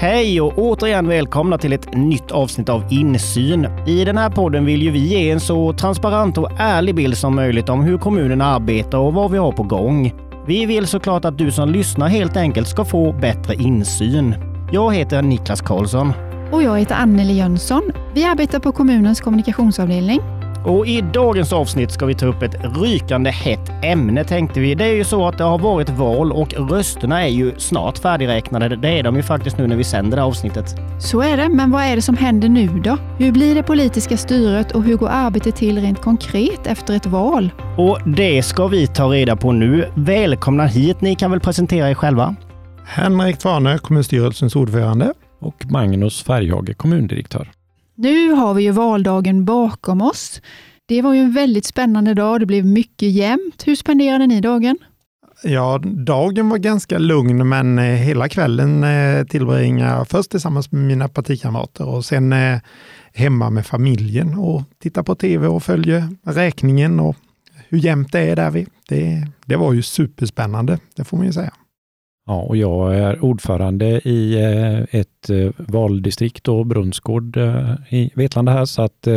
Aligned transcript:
Hej 0.00 0.40
och 0.40 0.58
återigen 0.58 1.08
välkomna 1.08 1.58
till 1.58 1.72
ett 1.72 1.94
nytt 1.94 2.30
avsnitt 2.30 2.68
av 2.68 2.84
Insyn. 2.90 3.68
I 3.86 4.04
den 4.04 4.18
här 4.18 4.30
podden 4.30 4.64
vill 4.64 4.82
ju 4.82 4.90
vi 4.90 4.98
ge 4.98 5.30
en 5.30 5.40
så 5.40 5.72
transparent 5.72 6.38
och 6.38 6.50
ärlig 6.58 6.94
bild 6.94 7.16
som 7.16 7.34
möjligt 7.34 7.68
om 7.68 7.80
hur 7.80 7.98
kommunen 7.98 8.40
arbetar 8.40 8.98
och 8.98 9.14
vad 9.14 9.30
vi 9.30 9.38
har 9.38 9.52
på 9.52 9.62
gång. 9.62 10.12
Vi 10.46 10.66
vill 10.66 10.86
såklart 10.86 11.24
att 11.24 11.38
du 11.38 11.50
som 11.50 11.68
lyssnar 11.68 12.08
helt 12.08 12.36
enkelt 12.36 12.68
ska 12.68 12.84
få 12.84 13.12
bättre 13.12 13.54
insyn. 13.54 14.34
Jag 14.72 14.94
heter 14.94 15.22
Niklas 15.22 15.60
Karlsson. 15.60 16.12
Och 16.52 16.62
jag 16.62 16.78
heter 16.78 16.94
Anneli 16.94 17.38
Jönsson. 17.38 17.92
Vi 18.14 18.24
arbetar 18.24 18.58
på 18.58 18.72
kommunens 18.72 19.20
kommunikationsavdelning. 19.20 20.20
Och 20.64 20.86
i 20.86 21.00
dagens 21.00 21.52
avsnitt 21.52 21.90
ska 21.90 22.06
vi 22.06 22.14
ta 22.14 22.26
upp 22.26 22.42
ett 22.42 22.56
rykande 22.76 23.30
hett 23.30 23.72
ämne 23.82 24.24
tänkte 24.24 24.60
vi. 24.60 24.74
Det 24.74 24.84
är 24.84 24.94
ju 24.94 25.04
så 25.04 25.28
att 25.28 25.38
det 25.38 25.44
har 25.44 25.58
varit 25.58 25.88
val 25.90 26.32
och 26.32 26.54
rösterna 26.70 27.22
är 27.22 27.28
ju 27.28 27.52
snart 27.56 27.98
färdigräknade. 27.98 28.76
Det 28.76 28.98
är 28.98 29.02
de 29.02 29.16
ju 29.16 29.22
faktiskt 29.22 29.58
nu 29.58 29.66
när 29.66 29.76
vi 29.76 29.84
sänder 29.84 30.16
det 30.16 30.22
här 30.22 30.28
avsnittet. 30.28 30.74
Så 31.00 31.20
är 31.20 31.36
det, 31.36 31.48
men 31.48 31.70
vad 31.70 31.82
är 31.82 31.96
det 31.96 32.02
som 32.02 32.16
händer 32.16 32.48
nu 32.48 32.68
då? 32.68 32.98
Hur 33.18 33.32
blir 33.32 33.54
det 33.54 33.62
politiska 33.62 34.16
styret 34.16 34.72
och 34.72 34.82
hur 34.82 34.96
går 34.96 35.08
arbetet 35.08 35.56
till 35.56 35.80
rent 35.80 36.00
konkret 36.00 36.66
efter 36.66 36.96
ett 36.96 37.06
val? 37.06 37.50
Och 37.76 37.98
det 38.06 38.42
ska 38.42 38.66
vi 38.66 38.86
ta 38.86 39.06
reda 39.06 39.36
på 39.36 39.52
nu. 39.52 39.88
Välkomna 39.94 40.66
hit. 40.66 41.00
Ni 41.00 41.14
kan 41.14 41.30
väl 41.30 41.40
presentera 41.40 41.90
er 41.90 41.94
själva? 41.94 42.36
Henrik 42.84 43.38
Tvane, 43.38 43.78
kommunstyrelsens 43.78 44.56
ordförande. 44.56 45.12
Och 45.40 45.64
Magnus 45.70 46.22
Färjhage, 46.22 46.74
kommundirektör. 46.74 47.48
Nu 48.02 48.32
har 48.32 48.54
vi 48.54 48.62
ju 48.62 48.70
valdagen 48.70 49.44
bakom 49.44 50.02
oss. 50.02 50.40
Det 50.86 51.02
var 51.02 51.14
ju 51.14 51.20
en 51.20 51.32
väldigt 51.32 51.64
spännande 51.64 52.14
dag. 52.14 52.40
Det 52.40 52.46
blev 52.46 52.66
mycket 52.66 53.10
jämnt. 53.10 53.66
Hur 53.66 53.76
spenderade 53.76 54.26
ni 54.26 54.40
dagen? 54.40 54.78
Ja, 55.42 55.80
dagen 55.84 56.48
var 56.48 56.58
ganska 56.58 56.98
lugn, 56.98 57.48
men 57.48 57.78
eh, 57.78 57.84
hela 57.84 58.28
kvällen 58.28 58.84
eh, 58.84 59.24
tillbringade 59.24 59.90
jag 59.90 60.08
först 60.08 60.30
tillsammans 60.30 60.72
med 60.72 60.82
mina 60.82 61.08
partikamrater 61.08 61.88
och 61.88 62.04
sen 62.04 62.32
eh, 62.32 62.58
hemma 63.12 63.50
med 63.50 63.66
familjen 63.66 64.38
och 64.38 64.62
titta 64.82 65.02
på 65.02 65.14
tv 65.14 65.46
och 65.46 65.62
följa 65.62 66.08
räkningen 66.24 67.00
och 67.00 67.16
hur 67.68 67.78
jämnt 67.78 68.12
det 68.12 68.20
är 68.20 68.36
där 68.36 68.50
vi. 68.50 68.66
Det, 68.88 69.26
det 69.46 69.56
var 69.56 69.72
ju 69.72 69.82
superspännande, 69.82 70.78
det 70.96 71.04
får 71.04 71.16
man 71.16 71.26
ju 71.26 71.32
säga. 71.32 71.52
Ja, 72.26 72.42
och 72.42 72.56
jag 72.56 72.96
är 72.96 73.24
ordförande 73.24 73.86
i 74.08 74.38
ett 74.90 75.30
valdistrikt, 75.56 76.44
då, 76.44 76.64
Brunnsgård 76.64 77.36
i 77.88 78.10
Vetlanda 78.14 78.52
här, 78.52 78.64
så 78.64 78.82
att 78.82 79.08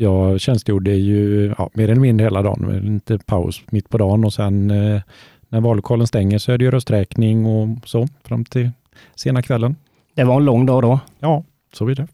jag 0.00 0.40
tjänstgjorde 0.40 0.94
ju 0.94 1.54
ja, 1.58 1.70
mer 1.74 1.88
eller 1.88 2.00
mindre 2.00 2.24
hela 2.24 2.42
dagen, 2.42 2.80
lite 2.94 3.18
paus 3.18 3.62
mitt 3.70 3.88
på 3.88 3.98
dagen 3.98 4.24
och 4.24 4.32
sen 4.32 4.70
eh, 4.70 5.02
när 5.48 5.60
vallokalen 5.60 6.06
stänger 6.06 6.38
så 6.38 6.52
är 6.52 6.58
det 6.58 6.64
ju 6.64 6.70
rösträkning 6.70 7.46
och 7.46 7.88
så 7.88 8.08
fram 8.24 8.44
till 8.44 8.70
sena 9.14 9.42
kvällen. 9.42 9.76
Det 10.14 10.24
var 10.24 10.36
en 10.36 10.44
lång 10.44 10.66
dag 10.66 10.82
då? 10.82 11.00
Ja, 11.18 11.44
så 11.72 11.88
är 11.88 11.94
det. 11.94 12.06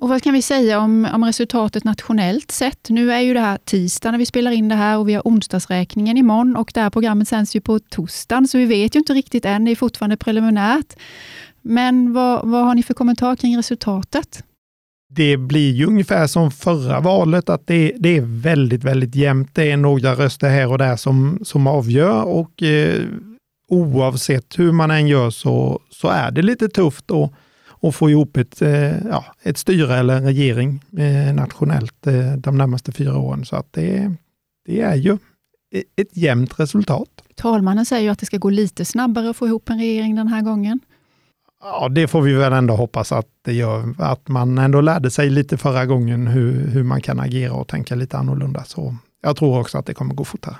Och 0.00 0.08
vad 0.08 0.22
kan 0.22 0.32
vi 0.32 0.42
säga 0.42 0.80
om, 0.80 1.08
om 1.14 1.24
resultatet 1.24 1.84
nationellt 1.84 2.50
sett? 2.50 2.88
Nu 2.88 3.12
är 3.12 3.20
ju 3.20 3.34
det 3.34 3.40
här 3.40 3.58
tisdag 3.64 4.10
när 4.10 4.18
vi 4.18 4.26
spelar 4.26 4.50
in 4.50 4.68
det 4.68 4.74
här 4.74 4.98
och 4.98 5.08
vi 5.08 5.14
har 5.14 5.22
onsdagsräkningen 5.24 6.16
imorgon 6.16 6.56
och 6.56 6.70
det 6.74 6.80
här 6.80 6.90
programmet 6.90 7.28
sänds 7.28 7.56
ju 7.56 7.60
på 7.60 7.78
torsdagen, 7.78 8.48
så 8.48 8.58
vi 8.58 8.64
vet 8.64 8.94
ju 8.94 8.98
inte 8.98 9.14
riktigt 9.14 9.44
än. 9.44 9.64
Det 9.64 9.70
är 9.70 9.76
fortfarande 9.76 10.16
preliminärt. 10.16 10.96
Men 11.62 12.12
vad, 12.12 12.48
vad 12.48 12.64
har 12.64 12.74
ni 12.74 12.82
för 12.82 12.94
kommentar 12.94 13.36
kring 13.36 13.58
resultatet? 13.58 14.44
det 15.10 15.36
blir 15.36 15.72
ju 15.72 15.86
ungefär 15.86 16.26
som 16.26 16.50
förra 16.50 17.00
valet, 17.00 17.48
att 17.48 17.66
det, 17.66 17.92
det, 17.98 18.16
är 18.16 18.42
väldigt, 18.42 18.84
väldigt 18.84 19.14
jämnt. 19.14 19.54
Det 19.54 19.70
är 19.70 19.76
några 19.76 20.14
röster 20.14 20.48
här 20.48 20.70
och 20.70 20.78
där 20.78 20.96
som, 20.96 21.38
som 21.42 21.66
avgör 21.66 22.22
och 22.22 22.62
eh, 22.62 23.02
oavsett 23.68 24.58
hur 24.58 24.72
man 24.72 24.90
än 24.90 25.08
gör 25.08 25.30
så, 25.30 25.80
så 25.90 26.08
är 26.08 26.30
det 26.30 26.42
lite 26.42 26.68
tufft 26.68 27.10
Och 27.10 27.32
att 27.82 27.94
få 27.94 28.10
ihop 28.10 28.36
ett, 28.36 28.62
eh, 28.62 29.06
ja, 29.06 29.24
ett 29.42 29.58
styre 29.58 29.96
eller 29.96 30.16
en 30.16 30.24
regering 30.24 30.84
eh, 30.96 31.34
nationellt 31.34 32.06
eh, 32.06 32.32
de 32.32 32.58
närmaste 32.58 32.92
fyra 32.92 33.18
åren. 33.18 33.44
Så 33.44 33.56
att 33.56 33.72
det, 33.72 34.14
det 34.66 34.80
är 34.80 34.94
ju 34.94 35.18
ett 35.96 36.16
jämnt 36.16 36.60
resultat. 36.60 37.08
Talmannen 37.34 37.86
säger 37.86 38.02
ju 38.02 38.08
att 38.08 38.18
det 38.18 38.26
ska 38.26 38.38
gå 38.38 38.50
lite 38.50 38.84
snabbare 38.84 39.30
att 39.30 39.36
få 39.36 39.46
ihop 39.46 39.70
en 39.70 39.78
regering 39.78 40.14
den 40.14 40.28
här 40.28 40.42
gången. 40.42 40.80
Ja, 41.62 41.88
det 41.88 42.08
får 42.08 42.22
vi 42.22 42.32
väl 42.32 42.52
ändå 42.52 42.74
hoppas 42.74 43.12
att 43.12 43.26
det 43.42 43.52
gör. 43.52 43.94
Att 43.98 44.28
man 44.28 44.58
ändå 44.58 44.80
lärde 44.80 45.10
sig 45.10 45.30
lite 45.30 45.56
förra 45.56 45.86
gången 45.86 46.26
hur, 46.26 46.66
hur 46.66 46.82
man 46.82 47.00
kan 47.00 47.20
agera 47.20 47.52
och 47.52 47.68
tänka 47.68 47.94
lite 47.94 48.18
annorlunda. 48.18 48.64
Så 48.64 48.96
jag 49.22 49.36
tror 49.36 49.60
också 49.60 49.78
att 49.78 49.86
det 49.86 49.94
kommer 49.94 50.14
gå 50.14 50.24
fortare. 50.24 50.56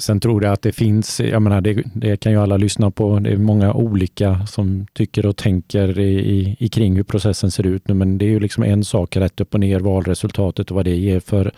Sen 0.00 0.20
tror 0.20 0.44
jag 0.44 0.52
att 0.52 0.62
det 0.62 0.72
finns, 0.72 1.20
jag 1.20 1.42
menar 1.42 1.60
det, 1.60 1.82
det, 1.94 2.16
kan 2.16 2.32
ju 2.32 2.38
alla 2.38 2.56
lyssna 2.56 2.90
på, 2.90 3.18
det 3.18 3.30
är 3.30 3.36
många 3.36 3.72
olika 3.72 4.46
som 4.46 4.86
tycker 4.92 5.26
och 5.26 5.36
tänker 5.36 5.98
i, 5.98 6.18
i, 6.18 6.56
i, 6.58 6.68
kring 6.68 6.96
hur 6.96 7.02
processen 7.02 7.50
ser 7.50 7.66
ut 7.66 7.88
nu, 7.88 7.94
men 7.94 8.18
det 8.18 8.24
är 8.24 8.30
ju 8.30 8.40
liksom 8.40 8.62
en 8.64 8.84
sak 8.84 9.16
rätt 9.16 9.40
upp 9.40 9.54
och 9.54 9.60
ner 9.60 9.80
valresultatet 9.80 10.70
och 10.70 10.76
vad 10.76 10.84
det 10.84 10.96
ger 10.96 11.20
för 11.20 11.52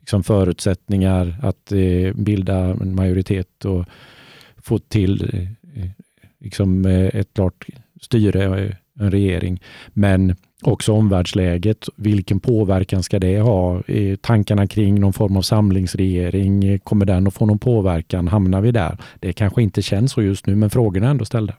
liksom 0.00 0.22
förutsättningar 0.22 1.36
att 1.42 1.72
eh, 1.72 2.14
bilda 2.14 2.56
en 2.56 2.94
majoritet 2.94 3.64
och 3.64 3.84
få 4.56 4.78
till 4.78 5.30
eh, 5.74 5.90
liksom, 6.40 6.86
eh, 6.86 7.06
ett 7.06 7.34
klart 7.34 7.66
styre, 8.00 8.64
eh, 8.64 8.74
en 9.00 9.10
regering. 9.10 9.60
Men 9.92 10.36
också 10.62 10.92
omvärldsläget. 10.92 11.88
Vilken 11.96 12.40
påverkan 12.40 13.02
ska 13.02 13.18
det 13.18 13.40
ha? 13.40 13.82
Tankarna 14.20 14.66
kring 14.66 15.00
någon 15.00 15.12
form 15.12 15.36
av 15.36 15.42
samlingsregering, 15.42 16.78
kommer 16.78 17.06
den 17.06 17.26
att 17.26 17.34
få 17.34 17.46
någon 17.46 17.58
påverkan? 17.58 18.28
Hamnar 18.28 18.60
vi 18.60 18.70
där? 18.70 18.96
Det 19.20 19.32
kanske 19.32 19.62
inte 19.62 19.82
känns 19.82 20.12
så 20.12 20.22
just 20.22 20.46
nu, 20.46 20.56
men 20.56 20.70
frågorna 20.70 21.06
är 21.06 21.10
ändå 21.10 21.24
ställda. 21.24 21.54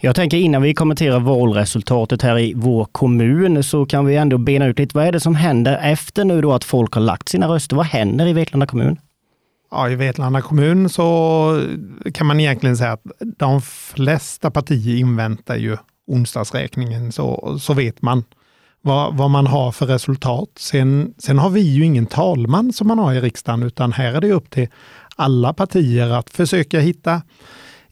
Jag 0.00 0.14
tänker 0.14 0.36
innan 0.36 0.62
vi 0.62 0.74
kommenterar 0.74 1.20
valresultatet 1.20 2.22
här 2.22 2.38
i 2.38 2.52
vår 2.56 2.84
kommun 2.92 3.62
så 3.62 3.86
kan 3.86 4.06
vi 4.06 4.16
ändå 4.16 4.38
bena 4.38 4.66
ut 4.66 4.78
lite. 4.78 4.96
Vad 4.96 5.06
är 5.06 5.12
det 5.12 5.20
som 5.20 5.34
händer 5.34 5.78
efter 5.82 6.24
nu 6.24 6.40
då 6.40 6.52
att 6.52 6.64
folk 6.64 6.94
har 6.94 7.02
lagt 7.02 7.28
sina 7.28 7.48
röster? 7.48 7.76
Vad 7.76 7.86
händer 7.86 8.26
i 8.26 8.32
Vetlanda 8.32 8.66
kommun? 8.66 8.98
Ja, 9.70 9.90
I 9.90 9.94
Vetlanda 9.94 10.40
kommun 10.40 10.88
så 10.88 11.62
kan 12.14 12.26
man 12.26 12.40
egentligen 12.40 12.76
säga 12.76 12.92
att 12.92 13.02
de 13.38 13.62
flesta 13.62 14.50
partier 14.50 14.96
inväntar 14.96 15.56
ju 15.56 15.76
onsdagsräkningen, 16.06 17.12
så, 17.12 17.58
så 17.60 17.74
vet 17.74 18.02
man 18.02 18.24
vad, 18.82 19.16
vad 19.16 19.30
man 19.30 19.46
har 19.46 19.72
för 19.72 19.86
resultat. 19.86 20.48
Sen, 20.56 21.14
sen 21.18 21.38
har 21.38 21.50
vi 21.50 21.60
ju 21.60 21.84
ingen 21.84 22.06
talman 22.06 22.72
som 22.72 22.86
man 22.86 22.98
har 22.98 23.14
i 23.14 23.20
riksdagen, 23.20 23.62
utan 23.62 23.92
här 23.92 24.14
är 24.14 24.20
det 24.20 24.32
upp 24.32 24.50
till 24.50 24.68
alla 25.16 25.52
partier 25.52 26.10
att 26.10 26.30
försöka 26.30 26.80
hitta 26.80 27.22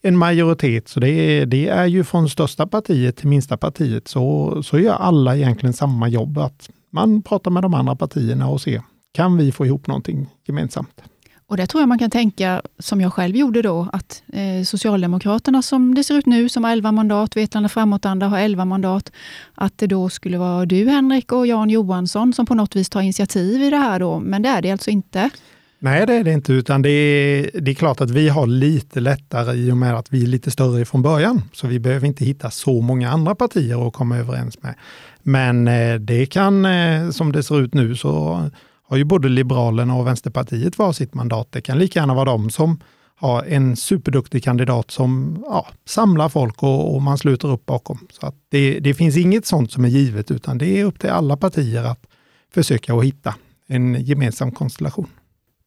en 0.03 0.16
majoritet. 0.16 0.88
Så 0.88 1.00
det 1.00 1.10
är, 1.10 1.47
det 1.47 1.69
är 1.69 1.87
ju 1.87 2.04
från 2.04 2.31
största 2.31 2.66
partiet 2.66 3.16
till 3.16 3.28
minsta 3.28 3.56
partiet 3.56 4.09
så, 4.09 4.62
så 4.62 4.78
gör 4.78 4.94
alla 4.94 5.37
egentligen 5.37 5.72
samma 5.72 6.09
jobb. 6.09 6.38
Att 6.38 6.71
man 6.91 7.22
pratar 7.22 7.50
med 7.50 7.62
de 7.62 7.75
andra 7.75 7.97
partierna 7.97 8.48
och 8.48 8.60
ser, 8.60 8.82
kan 9.12 9.37
vi 9.37 9.53
få 9.53 9.66
ihop 9.66 9.87
någonting 9.87 10.28
gemensamt? 10.47 11.03
Och 11.50 11.56
där 11.56 11.66
tror 11.66 11.82
jag 11.82 11.88
man 11.88 11.98
kan 11.98 12.10
tänka, 12.10 12.62
som 12.78 13.00
jag 13.00 13.12
själv 13.12 13.36
gjorde 13.36 13.62
då, 13.62 13.88
att 13.92 14.22
eh, 14.32 14.64
Socialdemokraterna 14.64 15.62
som 15.62 15.94
det 15.94 16.04
ser 16.04 16.14
ut 16.14 16.26
nu, 16.26 16.48
som 16.48 16.64
har 16.64 16.72
11 16.72 16.92
mandat, 16.92 17.36
Vetlanda 17.36 17.68
framåtanda 17.68 18.26
har 18.26 18.38
11 18.38 18.64
mandat, 18.64 19.12
att 19.54 19.78
det 19.78 19.86
då 19.86 20.08
skulle 20.08 20.38
vara 20.38 20.66
du 20.66 20.88
Henrik 20.88 21.32
och 21.32 21.46
Jan 21.46 21.70
Johansson 21.70 22.32
som 22.32 22.46
på 22.46 22.54
något 22.54 22.76
vis 22.76 22.88
tar 22.88 23.00
initiativ 23.00 23.62
i 23.62 23.70
det 23.70 23.76
här 23.76 24.00
då, 24.00 24.18
men 24.20 24.42
det 24.42 24.48
är 24.48 24.62
det 24.62 24.70
alltså 24.70 24.90
inte? 24.90 25.30
Nej, 25.78 26.06
det 26.06 26.14
är 26.14 26.24
det 26.24 26.32
inte, 26.32 26.52
utan 26.52 26.82
det 26.82 26.90
är, 26.90 27.60
det 27.60 27.70
är 27.70 27.74
klart 27.74 28.00
att 28.00 28.10
vi 28.10 28.28
har 28.28 28.46
lite 28.46 29.00
lättare 29.00 29.56
i 29.56 29.72
och 29.72 29.76
med 29.76 29.94
att 29.94 30.12
vi 30.12 30.22
är 30.22 30.26
lite 30.26 30.50
större 30.50 30.84
från 30.84 31.02
början. 31.02 31.42
Så 31.52 31.66
vi 31.66 31.78
behöver 31.78 32.06
inte 32.06 32.24
hitta 32.24 32.50
så 32.50 32.80
många 32.80 33.10
andra 33.10 33.34
partier 33.34 33.88
att 33.88 33.92
komma 33.92 34.18
överens 34.18 34.62
med. 34.62 34.74
Men 35.22 35.68
eh, 35.68 35.94
det 35.94 36.26
kan, 36.26 36.64
eh, 36.64 37.10
som 37.10 37.32
det 37.32 37.42
ser 37.42 37.60
ut 37.60 37.74
nu, 37.74 37.96
så 37.96 38.50
har 38.90 38.96
ju 38.96 39.04
både 39.04 39.28
Liberalerna 39.28 39.94
och 39.96 40.06
Vänsterpartiet 40.06 40.78
var 40.78 40.92
sitt 40.92 41.14
mandat. 41.14 41.52
Det 41.52 41.60
kan 41.60 41.78
lika 41.78 42.00
gärna 42.00 42.14
vara 42.14 42.24
de 42.24 42.50
som 42.50 42.80
har 43.14 43.44
en 43.44 43.76
superduktig 43.76 44.44
kandidat 44.44 44.91
som 44.91 45.38
ja, 45.47 45.66
samlar 45.88 46.28
folk 46.28 46.62
och, 46.62 46.94
och, 46.94 47.03
man 47.03 47.18
sluter 47.18 47.48
upp 47.48 47.66
bakom. 47.66 47.98
Så 48.10 48.26
att 48.26 48.34
det, 48.48 48.80
det, 48.80 48.94
finns 48.94 49.16
inget 49.16 49.47
sånt 49.47 49.72
som 49.72 49.84
är 49.84 49.88
givet, 49.88 50.30
utan 50.30 50.59
det 50.59 50.80
är 50.80 50.84
upp 50.84 50.98
till 50.98 51.10
alla 51.10 51.36
partier 51.36 51.84
att 51.84 52.06
försöka 52.54 52.94
att 52.94 53.04
hitta 53.04 53.34
en 53.66 54.04
gemensam 54.04 54.53
konstellation. 54.53 55.06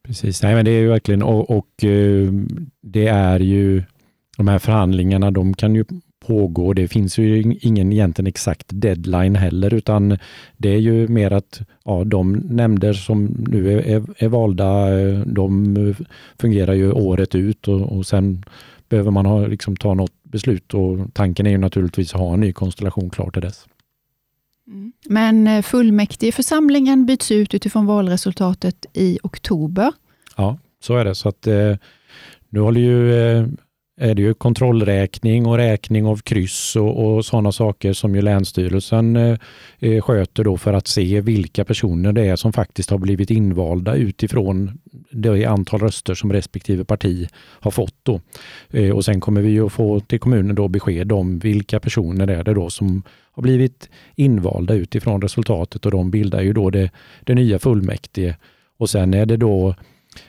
Precis, 0.06 0.44
Nej, 0.44 0.56
men 0.56 0.66
det 0.66 0.72
är 0.72 0.80
ju 0.80 0.88
verkligen 0.88 1.24
och, 1.24 1.50
och 1.50 1.84
eh, 1.84 2.32
det 2.82 3.08
är 3.08 3.40
ju 3.40 3.84
de 4.38 4.48
här 4.48 4.60
förhandlingarna, 4.60 5.32
de 5.32 5.54
kan 5.54 5.76
ju 5.76 5.86
pågå. 6.28 6.74
Det 6.74 6.88
finns 6.88 7.18
ju 7.18 7.58
ingen 7.62 7.92
egentligen 7.92 8.28
exakt 8.28 8.66
deadline 8.70 9.36
heller, 9.36 9.74
utan 9.74 10.18
det 10.58 10.70
är 10.70 10.78
ju 10.78 11.08
mer 11.08 11.34
att 11.34 11.62
ja, 11.86 12.04
de 12.04 12.34
nämnder 12.34 12.94
som 12.94 13.26
nu 13.26 13.74
är, 13.74 13.78
är, 13.78 14.04
är 14.18 14.28
valda, 14.28 14.90
de 15.26 15.96
fungerar 16.40 16.74
ju 16.74 16.92
året 16.92 17.36
ut 17.36 17.68
och, 17.68 17.98
och 17.98 18.06
sen 18.06 18.44
behöver 18.90 19.12
man 19.12 19.26
ha, 19.26 19.48
liksom, 19.48 19.76
ta 19.76 19.94
något 19.94 20.14
beslut 20.24 20.74
och 20.74 21.14
tanken 21.14 21.46
är 21.46 21.52
ju 21.52 21.58
naturligtvis 21.58 22.14
att 22.14 22.20
ha 22.20 22.34
en 22.34 22.40
ny 22.40 22.54
konstellation 22.54 23.10
klar 23.10 23.32
till 23.32 23.42
dess. 23.42 23.66
Mm. 24.68 24.94
Men 25.06 25.48
eh, 25.48 25.62
fullmäktigeförsamlingen 25.62 27.06
byts 27.06 27.32
ut 27.32 27.54
utifrån 27.54 27.86
valresultatet 27.86 28.86
i 28.94 29.20
oktober. 29.24 29.92
Ja, 30.38 30.58
så 30.80 30.98
är 30.98 31.06
det. 31.06 31.16
Så 31.16 31.30
att 31.30 31.48
eh, 31.48 31.76
nu 32.50 32.60
håller 32.60 32.82
ju 32.82 33.14
eh, 33.14 33.48
är 33.98 34.16
det 34.16 34.22
ju 34.22 34.34
kontrollräkning 34.34 35.46
och 35.46 35.58
räkning 35.58 36.06
av 36.06 36.18
kryss 36.18 36.76
och, 36.76 37.06
och 37.06 37.26
sådana 37.26 37.52
saker 37.52 37.94
som 37.94 38.16
ju 38.16 38.22
Länsstyrelsen 38.22 39.16
eh, 39.16 39.38
eh, 39.80 40.02
sköter 40.02 40.44
då 40.44 40.58
för 40.58 40.74
att 40.74 40.88
se 40.88 41.22
vilka 41.22 41.66
personer 41.66 42.14
det 42.14 42.26
är 42.26 42.36
som 42.36 42.54
faktiskt 42.54 42.90
har 42.90 42.98
blivit 42.98 43.32
invalda 43.32 43.96
utifrån 43.96 44.80
det 45.12 45.46
antal 45.46 45.80
röster 45.80 46.14
som 46.16 46.34
respektive 46.34 46.86
parti 46.86 47.28
har 47.36 47.72
fått. 47.72 47.96
Då. 48.04 48.22
Eh, 48.70 48.92
och 48.92 49.06
sen 49.06 49.22
kommer 49.22 49.42
vi 49.42 49.50
ju 49.50 49.66
att 49.66 49.74
få 49.74 50.00
till 50.00 50.20
kommunen 50.20 50.56
då 50.56 50.68
besked 50.68 51.12
om 51.12 51.40
vilka 51.40 51.80
personer 51.80 52.28
är 52.28 52.44
det 52.44 52.54
då 52.54 52.70
som 52.70 53.04
har 53.32 53.44
blivit 53.44 53.90
invalda 54.16 54.74
utifrån 54.74 55.22
resultatet 55.22 55.86
och 55.86 55.92
de 55.92 56.12
bildar 56.12 56.42
ju 56.42 56.54
då 56.54 56.70
det, 56.70 56.92
det 57.24 57.36
nya 57.36 57.60
fullmäktige. 57.60 58.36
Och 58.78 58.90
sen 58.90 59.14
är 59.14 59.26
det 59.26 59.38
då 59.38 59.76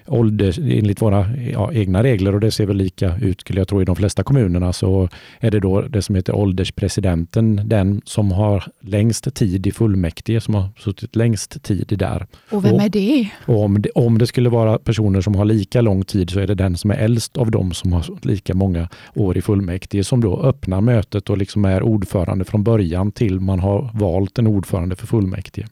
ålder, 0.07 0.59
enligt 0.61 1.03
våra 1.03 1.27
ja, 1.53 1.73
egna 1.73 2.03
regler 2.03 2.35
och 2.35 2.41
det 2.41 2.51
ser 2.51 2.67
väl 2.67 2.77
lika 2.77 3.17
ut 3.17 3.41
skulle 3.41 3.61
jag 3.61 3.69
tro 3.69 3.83
i 3.83 3.85
de 3.85 3.97
flesta 3.97 4.23
kommunerna 4.23 4.73
så 4.73 5.09
är 5.41 5.51
det 5.51 5.61
då 5.61 5.83
det 5.83 6.03
som 6.03 6.15
heter 6.15 6.35
ålderspresidenten, 6.35 7.61
den 7.65 8.03
som 8.05 8.33
har 8.33 8.65
längst 8.81 9.35
tid 9.35 9.67
i 9.67 9.73
fullmäktige, 9.73 10.41
som 10.41 10.55
har 10.55 10.69
suttit 10.79 11.17
längst 11.17 11.63
tid 11.63 11.95
där. 11.99 12.27
Och 12.51 12.65
vem 12.65 12.81
är 12.81 12.89
det? 12.89 13.29
Och 13.47 13.65
om, 13.65 13.83
det? 13.83 13.91
om 13.91 14.19
det 14.19 14.27
skulle 14.27 14.49
vara 14.49 14.79
personer 14.79 15.21
som 15.21 15.35
har 15.35 15.45
lika 15.45 15.81
lång 15.81 16.05
tid 16.05 16.31
så 16.31 16.41
är 16.41 16.47
det 16.47 16.55
den 16.55 16.77
som 16.77 16.91
är 16.91 16.95
äldst 16.95 17.37
av 17.37 17.51
dem 17.51 17.73
som 17.73 17.93
har 17.93 18.05
lika 18.23 18.55
många 18.55 18.89
år 19.15 19.37
i 19.37 19.43
fullmäktige 19.43 20.05
som 20.05 20.21
då 20.21 20.43
öppnar 20.43 20.81
mötet 20.81 21.31
och 21.31 21.39
liksom 21.39 21.65
är 21.65 21.83
ordförande 21.83 22.45
från 22.45 22.65
början 22.65 23.13
till 23.13 23.41
man 23.41 23.61
har 23.61 23.91
valt 23.95 24.39
en 24.39 24.47
ordförande 24.47 24.97
för 24.97 25.07
fullmäktige. 25.07 25.67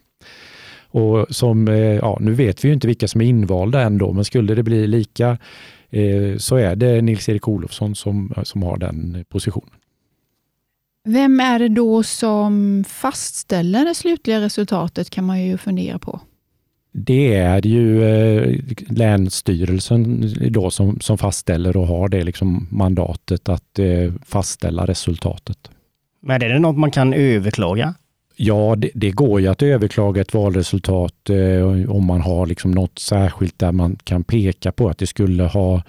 Och 0.93 1.27
som, 1.31 1.69
eh, 1.69 1.75
ja, 1.77 2.19
nu 2.21 2.33
vet 2.33 2.65
vi 2.65 2.69
ju 2.69 2.75
inte 2.75 2.87
vilka 2.87 3.09
som 3.09 3.21
är 3.21 3.25
invalda 3.25 3.81
ändå, 3.81 4.13
men 4.13 4.25
skulle 4.25 4.55
det 4.55 4.63
bli 4.63 4.87
lika 4.87 5.39
eh, 5.91 6.37
så 6.39 6.57
är 6.57 6.77
det 6.77 7.03
Nils-Erik 7.03 7.49
Olofsson 7.49 7.95
som, 7.95 8.35
som 8.43 8.63
har 8.63 8.77
den 8.77 9.25
positionen. 9.29 9.71
Vem 11.05 11.41
är 11.41 11.59
det 11.59 11.69
då 11.69 12.03
som 12.03 12.85
fastställer 12.89 13.85
det 13.85 13.95
slutliga 13.95 14.41
resultatet 14.41 15.11
kan 15.11 15.25
man 15.25 15.43
ju 15.43 15.59
fundera 15.59 15.99
på. 15.99 16.21
Det 16.93 17.35
är 17.35 17.67
ju 17.67 18.05
eh, 18.05 18.61
Länsstyrelsen 18.89 20.35
då 20.51 20.71
som, 20.71 21.01
som 21.01 21.19
fastställer 21.19 21.77
och 21.77 21.87
har 21.87 22.09
det 22.09 22.25
liksom 22.25 22.69
mandatet 22.71 23.49
att 23.49 23.79
eh, 23.79 24.13
fastställa 24.25 24.87
resultatet. 24.87 25.71
Men 26.21 26.43
är 26.43 26.49
det 26.49 26.59
något 26.59 26.79
man 26.79 26.91
kan 26.91 27.15
överklaga? 27.15 27.95
Ja, 28.45 28.75
det, 28.77 28.91
det, 28.95 29.11
går 29.11 29.41
ju 29.41 29.47
att 29.47 29.63
överklaga 29.63 30.21
ett 30.21 30.35
valresultat 30.35 31.31
eh, 31.31 31.91
om 31.91 32.05
man 32.07 32.21
har 32.21 32.47
liksom 32.47 32.71
något 32.71 32.99
särskilt 32.99 33.59
där 33.59 33.73
man 33.73 33.97
kan 34.05 34.25
peka 34.25 34.73
på 34.73 34.89
att 34.89 34.99
det 34.99 35.07
skulle 35.07 35.43
ha 35.43 35.83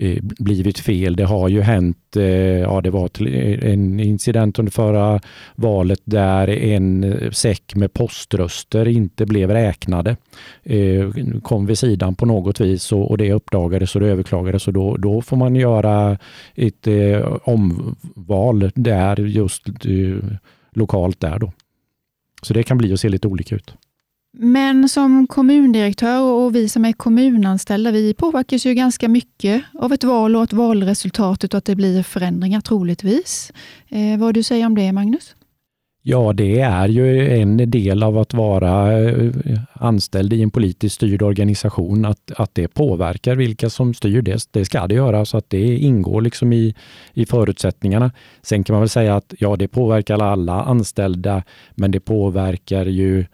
eh, 0.00 0.18
blivit 0.22 0.78
fel. 0.78 1.16
Det 1.16 1.24
har 1.24 1.48
ju 1.48 1.60
hänt, 1.60 2.16
eh, 2.16 2.24
ja 2.60 2.80
det 2.80 2.90
var 2.90 3.10
eh, 3.26 3.72
en 3.72 4.00
incident 4.00 4.58
under 4.58 4.72
förra 4.72 5.20
valet 5.54 6.00
där 6.04 6.48
en 6.48 7.04
eh, 7.04 7.30
säck 7.30 7.74
med 7.74 7.92
poströster 7.92 8.88
inte 8.88 9.26
blev 9.26 9.50
räknade. 9.50 10.16
Eh, 10.62 11.10
kom 11.42 11.66
vid 11.66 11.78
sidan 11.78 12.14
på 12.14 12.26
något 12.26 12.60
vis 12.60 12.92
och, 12.92 13.10
och 13.10 13.18
det 13.18 13.32
uppdagades 13.32 13.94
och 13.94 14.00
det 14.00 14.08
överklagades 14.08 14.66
och 14.66 14.72
då, 14.72 14.96
då 14.96 15.22
får 15.22 15.36
man 15.36 15.56
göra 15.56 16.18
ett 16.54 16.86
eh, 16.86 17.36
omval 17.44 18.70
där 18.74 19.20
just 19.20 19.68
eh, 19.68 20.36
lokalt 20.72 21.20
där 21.20 21.38
då. 21.38 21.52
Så 22.44 22.54
det 22.54 22.62
kan 22.62 22.78
bli 22.78 22.94
och 22.94 23.00
se 23.00 23.08
lite 23.08 23.28
olika 23.28 23.54
ut. 23.54 23.74
Men 24.36 24.88
som 24.88 25.26
kommundirektör 25.26 26.20
och 26.20 26.54
vi 26.54 26.68
som 26.68 26.84
är 26.84 26.92
kommunanställda, 26.92 27.90
vi 27.90 28.14
påverkas 28.14 28.66
ju 28.66 28.74
ganska 28.74 29.08
mycket 29.08 29.64
av 29.74 29.92
ett 29.92 30.04
val 30.04 30.36
och 30.36 30.42
ett 30.42 30.52
valresultatet 30.52 31.54
och 31.54 31.58
att 31.58 31.64
det 31.64 31.76
blir 31.76 32.02
förändringar 32.02 32.60
troligtvis. 32.60 33.52
Eh, 33.88 34.18
vad 34.18 34.34
du 34.34 34.42
säger 34.42 34.66
om 34.66 34.74
det, 34.74 34.92
Magnus? 34.92 35.36
Ja, 36.06 36.32
det 36.32 36.60
är 36.60 36.88
ju 36.88 37.28
en 37.40 37.70
del 37.70 38.02
av 38.02 38.18
att 38.18 38.34
vara 38.34 39.02
eh, 39.02 39.30
anställd 39.72 40.32
i 40.32 40.42
en 40.42 40.50
politiskt 40.50 40.94
styrd 40.94 41.22
organisation, 41.22 42.04
att, 42.04 42.32
att 42.36 42.54
det 42.54 42.68
påverkar 42.68 43.36
vilka 43.36 43.70
som 43.70 43.94
styr. 43.94 44.22
Det, 44.22 44.48
det 44.50 44.64
ska 44.64 44.86
det 44.86 44.94
göra, 44.94 45.24
så 45.24 45.36
att 45.36 45.50
det 45.50 45.76
ingår 45.76 46.20
liksom 46.20 46.52
i, 46.52 46.74
i 47.14 47.26
förutsättningarna. 47.26 48.10
Sen 48.42 48.64
kan 48.64 48.74
man 48.74 48.80
väl 48.80 48.88
säga 48.88 49.16
att 49.16 49.34
ja, 49.38 49.56
det 49.56 49.68
påverkar 49.68 50.22
alla 50.22 50.62
anställda, 50.62 51.42
men 51.74 51.90
det 51.90 52.00
påverkar 52.00 52.86
ju 52.86 53.24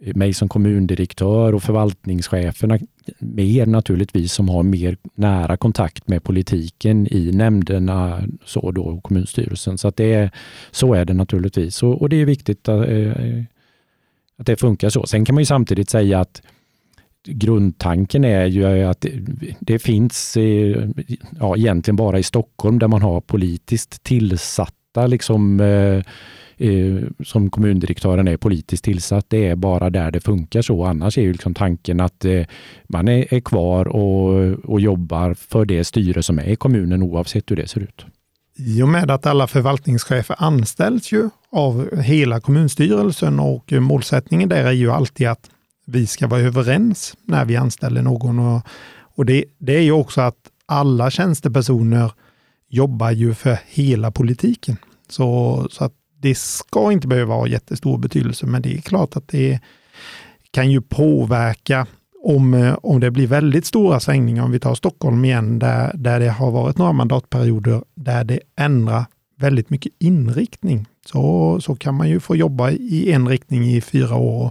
mig 0.00 0.34
som 0.34 0.48
kommundirektör 0.48 1.54
och 1.54 1.62
förvaltningscheferna 1.62 2.78
mer 3.18 3.66
naturligtvis 3.66 4.32
som 4.32 4.48
har 4.48 4.62
mer 4.62 4.96
nära 5.14 5.56
kontakt 5.56 6.08
med 6.08 6.24
politiken 6.24 7.06
i 7.10 7.32
nämnderna 7.32 8.22
så 8.44 8.70
då 8.70 9.00
kommunstyrelsen. 9.00 9.78
Så 9.78 9.88
att 9.88 9.96
det 9.96 10.12
är, 10.12 10.30
så 10.70 10.94
är 10.94 11.04
det 11.04 11.14
naturligtvis 11.14 11.82
och, 11.82 12.02
och 12.02 12.08
det 12.08 12.16
är 12.16 12.24
viktigt 12.24 12.68
att, 12.68 12.86
att 14.38 14.46
det 14.46 14.56
funkar 14.56 14.90
så. 14.90 15.06
Sen 15.06 15.24
kan 15.24 15.34
man 15.34 15.42
ju 15.42 15.46
samtidigt 15.46 15.90
säga 15.90 16.20
att 16.20 16.42
grundtanken 17.24 18.24
är 18.24 18.46
ju 18.46 18.82
att 18.82 19.00
det, 19.00 19.12
det 19.60 19.78
finns 19.78 20.36
eh, 20.36 20.88
ja, 21.40 21.56
egentligen 21.56 21.96
bara 21.96 22.18
i 22.18 22.22
Stockholm 22.22 22.78
där 22.78 22.88
man 22.88 23.02
har 23.02 23.20
politiskt 23.20 24.02
tillsatta 24.02 25.06
liksom, 25.06 25.60
eh, 25.60 26.02
eh, 26.60 27.02
som 27.24 27.50
kommundirektören 27.50 28.28
är 28.28 28.36
politiskt 28.36 28.84
tillsatt. 28.84 29.26
Det 29.28 29.46
är 29.46 29.56
bara 29.56 29.90
där 29.90 30.10
det 30.10 30.20
funkar 30.20 30.62
så. 30.62 30.84
Annars 30.84 31.18
är 31.18 31.22
ju 31.22 31.32
liksom 31.32 31.54
tanken 31.54 32.00
att 32.00 32.24
eh, 32.24 32.42
man 32.88 33.08
är, 33.08 33.34
är 33.34 33.40
kvar 33.40 33.88
och, 33.88 34.54
och 34.64 34.80
jobbar 34.80 35.34
för 35.34 35.64
det 35.64 35.84
styre 35.84 36.22
som 36.22 36.38
är 36.38 36.48
i 36.48 36.56
kommunen 36.56 37.02
oavsett 37.02 37.50
hur 37.50 37.56
det 37.56 37.68
ser 37.68 37.80
ut. 37.80 38.06
I 38.56 38.82
och 38.82 38.88
med 38.88 39.10
att 39.10 39.26
alla 39.26 39.46
förvaltningschefer 39.46 40.36
anställs 40.38 41.12
ju 41.12 41.30
av 41.52 41.96
hela 41.96 42.40
kommunstyrelsen 42.40 43.40
och 43.40 43.72
målsättningen 43.72 44.48
där 44.48 44.64
är 44.64 44.72
ju 44.72 44.90
alltid 44.90 45.28
att 45.28 45.50
vi 45.86 46.06
ska 46.06 46.26
vara 46.26 46.40
överens 46.40 47.16
när 47.24 47.44
vi 47.44 47.56
anställer 47.56 48.02
någon. 48.02 48.38
Och, 48.38 48.62
och 49.16 49.26
det, 49.26 49.44
det 49.58 49.76
är 49.76 49.82
ju 49.82 49.92
också 49.92 50.20
att 50.20 50.36
alla 50.66 51.10
tjänstepersoner 51.10 52.12
jobbar 52.68 53.10
ju 53.10 53.34
för 53.34 53.58
hela 53.66 54.10
politiken. 54.10 54.76
Så, 55.08 55.66
så 55.70 55.84
att 55.84 55.92
det 56.20 56.38
ska 56.38 56.92
inte 56.92 57.08
behöva 57.08 57.34
ha 57.34 57.46
jättestor 57.46 57.98
betydelse, 57.98 58.46
men 58.46 58.62
det 58.62 58.74
är 58.74 58.80
klart 58.80 59.16
att 59.16 59.28
det 59.28 59.60
kan 60.50 60.70
ju 60.70 60.80
påverka 60.80 61.86
om, 62.22 62.54
eh, 62.54 62.78
om 62.82 63.00
det 63.00 63.10
blir 63.10 63.26
väldigt 63.26 63.66
stora 63.66 64.00
svängningar, 64.00 64.44
om 64.44 64.50
vi 64.50 64.60
tar 64.60 64.74
Stockholm 64.74 65.24
igen, 65.24 65.58
där, 65.58 65.92
där 65.94 66.20
det 66.20 66.30
har 66.30 66.50
varit 66.50 66.78
några 66.78 66.92
mandatperioder 66.92 67.82
där 67.94 68.24
det 68.24 68.40
ändrar 68.56 69.04
väldigt 69.36 69.70
mycket 69.70 69.92
inriktning, 69.98 70.86
så, 71.06 71.58
så 71.60 71.74
kan 71.74 71.94
man 71.94 72.08
ju 72.08 72.20
få 72.20 72.36
jobba 72.36 72.70
i 72.70 73.12
en 73.12 73.28
riktning 73.28 73.64
i 73.64 73.80
fyra 73.80 74.16
år. 74.16 74.50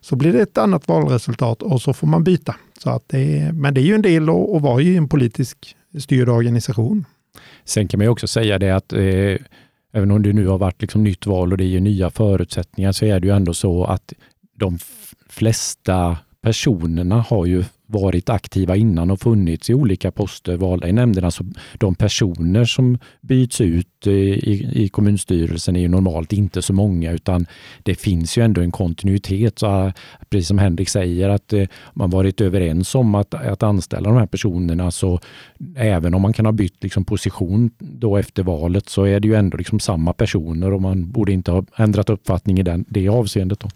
Så 0.00 0.16
blir 0.16 0.32
det 0.32 0.40
ett 0.40 0.58
annat 0.58 0.88
valresultat 0.88 1.62
och 1.62 1.82
så 1.82 1.92
får 1.92 2.06
man 2.06 2.24
byta. 2.24 2.56
Så 2.78 2.90
att 2.90 3.04
det, 3.06 3.52
men 3.54 3.74
det 3.74 3.80
är 3.80 3.82
ju 3.82 3.94
en 3.94 4.02
del 4.02 4.28
att, 4.28 4.50
att 4.50 4.62
vara 4.62 4.82
i 4.82 4.96
en 4.96 5.08
politisk 5.08 5.76
styrd 5.98 6.28
organisation. 6.28 7.04
Sen 7.64 7.88
kan 7.88 7.98
man 7.98 8.04
ju 8.04 8.10
också 8.10 8.26
säga 8.26 8.58
det 8.58 8.70
att 8.70 8.92
eh, 8.92 9.36
även 9.96 10.10
om 10.10 10.22
det 10.22 10.32
nu 10.32 10.46
har 10.46 10.58
varit 10.58 10.80
liksom 10.80 11.04
nytt 11.04 11.26
val 11.26 11.52
och 11.52 11.58
det 11.58 11.64
ger 11.64 11.80
nya 11.80 12.10
förutsättningar, 12.10 12.92
så 12.92 13.04
är 13.04 13.20
det 13.20 13.26
ju 13.26 13.34
ändå 13.34 13.54
så 13.54 13.84
att 13.84 14.12
de 14.56 14.78
flesta 15.28 16.18
personerna 16.40 17.20
har 17.20 17.46
ju 17.46 17.64
varit 17.86 18.28
aktiva 18.28 18.76
innan 18.76 19.10
och 19.10 19.20
funnits 19.20 19.70
i 19.70 19.74
olika 19.74 20.10
poster 20.10 20.56
valda 20.56 20.88
i 20.88 20.92
nämnderna. 20.92 21.30
Så 21.30 21.44
alltså 21.44 21.60
de 21.78 21.94
personer 21.94 22.64
som 22.64 22.98
byts 23.20 23.60
ut 23.60 24.06
eh, 24.06 24.12
i, 24.12 24.70
i 24.72 24.88
kommunstyrelsen 24.88 25.76
är 25.76 25.80
ju 25.80 25.88
normalt 25.88 26.32
inte 26.32 26.62
så 26.62 26.72
många 26.72 27.12
utan 27.12 27.46
det 27.82 27.94
finns 27.94 28.38
ju 28.38 28.44
ändå 28.44 28.60
en 28.60 28.70
kontinuitet. 28.70 29.58
Så, 29.58 29.66
ah, 29.66 29.92
precis 30.30 30.48
som 30.48 30.58
Henrik 30.58 30.88
säger 30.88 31.28
att 31.28 31.52
eh, 31.52 31.66
man 31.94 32.10
varit 32.10 32.40
överens 32.40 32.94
om 32.94 33.14
att, 33.14 33.34
att 33.34 33.62
anställa 33.62 34.08
de 34.08 34.18
här 34.18 34.26
personerna 34.26 34.90
så 34.90 35.20
även 35.76 36.14
om 36.14 36.22
man 36.22 36.32
kan 36.32 36.46
ha 36.46 36.52
bytt 36.52 36.82
liksom 36.82 37.04
position 37.04 37.70
då 37.78 38.16
efter 38.16 38.42
valet 38.42 38.88
så 38.88 39.04
är 39.04 39.20
det 39.20 39.28
ju 39.28 39.34
ändå 39.34 39.56
liksom 39.56 39.80
samma 39.80 40.12
personer 40.12 40.72
och 40.72 40.82
man 40.82 41.10
borde 41.10 41.32
inte 41.32 41.52
ha 41.52 41.64
ändrat 41.76 42.10
uppfattning 42.10 42.58
i 42.58 42.62
den, 42.62 42.84
det 42.88 43.08
avseendet. 43.08 43.60
Då. 43.60 43.68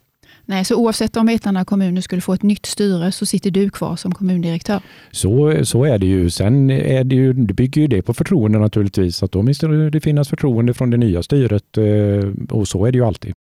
Nej, 0.50 0.64
så 0.64 0.74
oavsett 0.74 1.16
om 1.16 1.26
Vetlanda 1.26 1.64
kommun 1.64 2.02
skulle 2.02 2.22
få 2.22 2.34
ett 2.34 2.42
nytt 2.42 2.66
styre 2.66 3.12
så 3.12 3.26
sitter 3.26 3.50
du 3.50 3.70
kvar 3.70 3.96
som 3.96 4.14
kommundirektör? 4.14 4.80
Så, 5.10 5.64
så 5.64 5.84
är 5.84 5.98
det 5.98 6.06
ju. 6.06 6.30
Sen 6.30 6.70
är 6.70 7.04
det 7.04 7.14
ju, 7.14 7.32
det 7.32 7.54
bygger 7.54 7.80
ju 7.80 7.86
det 7.86 8.02
på 8.02 8.14
förtroende 8.14 8.58
naturligtvis. 8.58 9.22
Att 9.22 9.32
då 9.32 9.42
måste 9.42 9.66
det 9.66 10.00
finnas 10.00 10.28
förtroende 10.28 10.74
från 10.74 10.90
det 10.90 10.96
nya 10.96 11.22
styret 11.22 11.78
eh, 11.78 12.56
och 12.56 12.68
så 12.68 12.86
är 12.86 12.92
det 12.92 12.98
ju 12.98 13.04
alltid. 13.04 13.32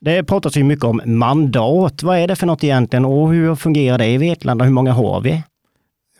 Det 0.00 0.24
pratas 0.24 0.56
ju 0.56 0.64
mycket 0.64 0.84
om 0.84 1.00
mandat. 1.04 2.02
Vad 2.02 2.18
är 2.18 2.28
det 2.28 2.36
för 2.36 2.46
något 2.46 2.64
egentligen 2.64 3.04
och 3.04 3.32
hur 3.32 3.54
fungerar 3.54 3.98
det 3.98 4.06
i 4.06 4.18
Vetlanda? 4.18 4.64
Hur 4.64 4.72
många 4.72 4.92
har 4.92 5.20
vi? 5.20 5.42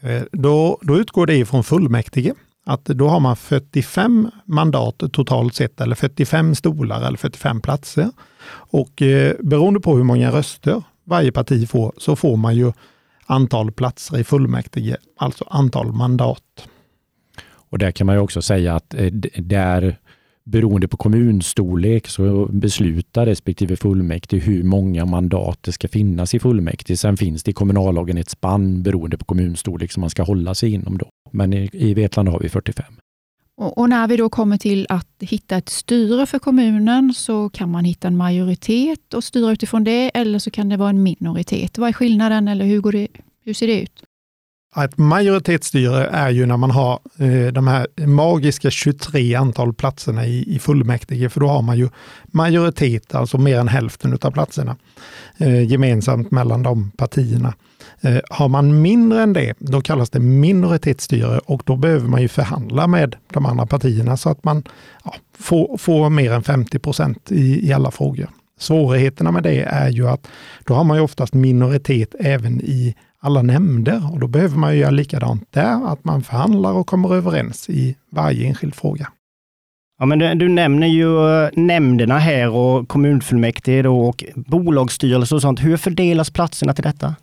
Eh, 0.00 0.22
då, 0.32 0.78
då 0.82 0.98
utgår 0.98 1.26
det 1.26 1.44
från 1.44 1.64
fullmäktige 1.64 2.32
att 2.66 2.84
då 2.84 3.08
har 3.08 3.20
man 3.20 3.36
45 3.36 4.30
mandat 4.44 5.02
totalt 5.12 5.54
sett, 5.54 5.80
eller 5.80 5.94
45 5.94 6.54
stolar 6.54 7.06
eller 7.06 7.18
45 7.18 7.60
platser. 7.60 8.10
Och 8.52 9.02
eh, 9.02 9.34
beroende 9.40 9.80
på 9.80 9.96
hur 9.96 10.04
många 10.04 10.30
röster 10.30 10.82
varje 11.04 11.32
parti 11.32 11.68
får, 11.68 11.92
så 11.96 12.16
får 12.16 12.36
man 12.36 12.56
ju 12.56 12.72
antal 13.26 13.72
platser 13.72 14.18
i 14.18 14.24
fullmäktige, 14.24 14.96
alltså 15.16 15.44
antal 15.50 15.92
mandat. 15.92 16.68
Och 17.70 17.78
där 17.78 17.90
kan 17.90 18.06
man 18.06 18.16
ju 18.16 18.20
också 18.20 18.42
säga 18.42 18.74
att 18.74 18.94
eh, 18.94 19.06
där 19.36 19.98
beroende 20.44 20.88
på 20.88 20.96
kommunstorlek 20.96 22.08
så 22.08 22.46
beslutar 22.46 23.26
respektive 23.26 23.76
fullmäktige 23.76 24.40
hur 24.40 24.62
många 24.62 25.04
mandat 25.04 25.58
det 25.60 25.72
ska 25.72 25.88
finnas 25.88 26.34
i 26.34 26.38
fullmäktige. 26.38 26.96
Sen 26.96 27.16
finns 27.16 27.42
det 27.42 27.50
i 27.50 27.54
kommunallagen 27.54 28.18
ett 28.18 28.30
spann 28.30 28.82
beroende 28.82 29.18
på 29.18 29.24
kommunstorlek 29.24 29.92
som 29.92 30.00
man 30.00 30.10
ska 30.10 30.22
hålla 30.22 30.54
sig 30.54 30.72
inom. 30.72 30.98
Då. 30.98 31.08
Men 31.30 31.52
i, 31.52 31.70
i 31.72 31.94
Vetlanda 31.94 32.32
har 32.32 32.38
vi 32.38 32.48
45. 32.48 32.84
Och, 33.56 33.78
och, 33.78 33.88
när 33.88 34.08
vi 34.08 34.16
då 34.16 34.28
kommer 34.28 34.56
till 34.58 34.86
att 34.88 35.08
hitta 35.20 35.56
ett 35.56 35.68
styre 35.68 36.26
för 36.26 36.38
kommunen 36.38 37.14
så 37.14 37.50
kan 37.50 37.70
man 37.70 37.84
hitta 37.84 38.08
en 38.08 38.16
majoritet 38.16 39.14
och 39.14 39.24
styra 39.24 39.52
utifrån 39.52 39.84
det 39.84 40.10
eller 40.14 40.38
så 40.38 40.50
kan 40.50 40.68
det 40.68 40.76
vara 40.76 40.90
en 40.90 41.02
minoritet. 41.02 41.78
Vad 41.78 41.88
är 41.88 41.92
skillnaden 41.92 42.48
eller 42.48 42.64
hur, 42.64 42.80
går 42.80 42.92
det, 42.92 43.08
hur 43.44 43.54
ser 43.54 43.66
det 43.66 43.82
ut? 43.82 44.02
Ett 44.76 44.98
majoritetsstyre 44.98 46.06
är 46.06 46.30
ju 46.30 46.46
när 46.46 46.56
man 46.56 46.70
har 46.70 47.00
eh, 47.18 47.52
de 47.52 47.66
här 47.66 48.06
magiska 48.06 48.70
23 48.70 49.34
antal 49.34 49.74
platserna 49.74 50.26
i, 50.26 50.54
i 50.54 50.58
fullmäktige, 50.58 51.28
för 51.28 51.40
då 51.40 51.48
har 51.48 51.62
man 51.62 51.78
ju 51.78 51.88
majoritet, 52.26 53.14
alltså 53.14 53.38
mer 53.38 53.58
än 53.58 53.68
hälften 53.68 54.18
av 54.22 54.30
platserna, 54.30 54.76
eh, 55.38 55.70
gemensamt 55.70 56.30
mellan 56.30 56.62
de 56.62 56.90
partierna. 56.90 57.54
Eh, 58.00 58.18
har 58.30 58.48
man 58.48 58.82
mindre 58.82 59.22
än 59.22 59.32
det, 59.32 59.54
då 59.58 59.80
kallas 59.80 60.10
det 60.10 60.20
minoritetsstyre 60.20 61.38
och 61.38 61.62
då 61.66 61.76
behöver 61.76 62.08
man 62.08 62.22
ju 62.22 62.28
förhandla 62.28 62.86
med 62.86 63.16
de 63.32 63.46
andra 63.46 63.66
partierna 63.66 64.16
så 64.16 64.30
att 64.30 64.44
man 64.44 64.62
ja, 65.04 65.14
får, 65.38 65.76
får 65.78 66.10
mer 66.10 66.32
än 66.32 66.42
50 66.42 66.78
procent 66.78 67.32
i, 67.32 67.68
i 67.68 67.72
alla 67.72 67.90
frågor. 67.90 68.28
Svårigheterna 68.58 69.32
med 69.32 69.42
det 69.42 69.62
är 69.62 69.88
ju 69.88 70.08
att 70.08 70.28
då 70.64 70.74
har 70.74 70.84
man 70.84 70.96
ju 70.96 71.02
oftast 71.02 71.34
minoritet 71.34 72.14
även 72.20 72.60
i 72.60 72.94
alla 73.20 73.42
nämnder 73.42 74.12
och 74.12 74.20
då 74.20 74.26
behöver 74.26 74.58
man 74.58 74.78
göra 74.78 74.90
likadant 74.90 75.48
där, 75.50 75.92
att 75.92 76.04
man 76.04 76.22
förhandlar 76.22 76.72
och 76.72 76.86
kommer 76.86 77.14
överens 77.14 77.70
i 77.70 77.96
varje 78.10 78.46
enskild 78.46 78.74
fråga. 78.74 79.08
Ja, 79.98 80.06
men 80.06 80.18
du, 80.18 80.34
du, 80.34 80.48
nämner 80.48 80.86
ju 80.86 81.44
eh, 81.44 81.50
nämnderna 81.52 82.18
här 82.18 82.50
och 82.50 82.88
kommunfullmäktige 82.88 83.82
då 83.82 84.00
och 84.00 84.24
bolagsstyrelse 84.34 85.34
och 85.34 85.40
sånt. 85.40 85.64
Hur 85.64 85.76
fördelas 85.76 86.30
platserna 86.30 86.72
till 86.72 86.84
detta? 86.84 87.14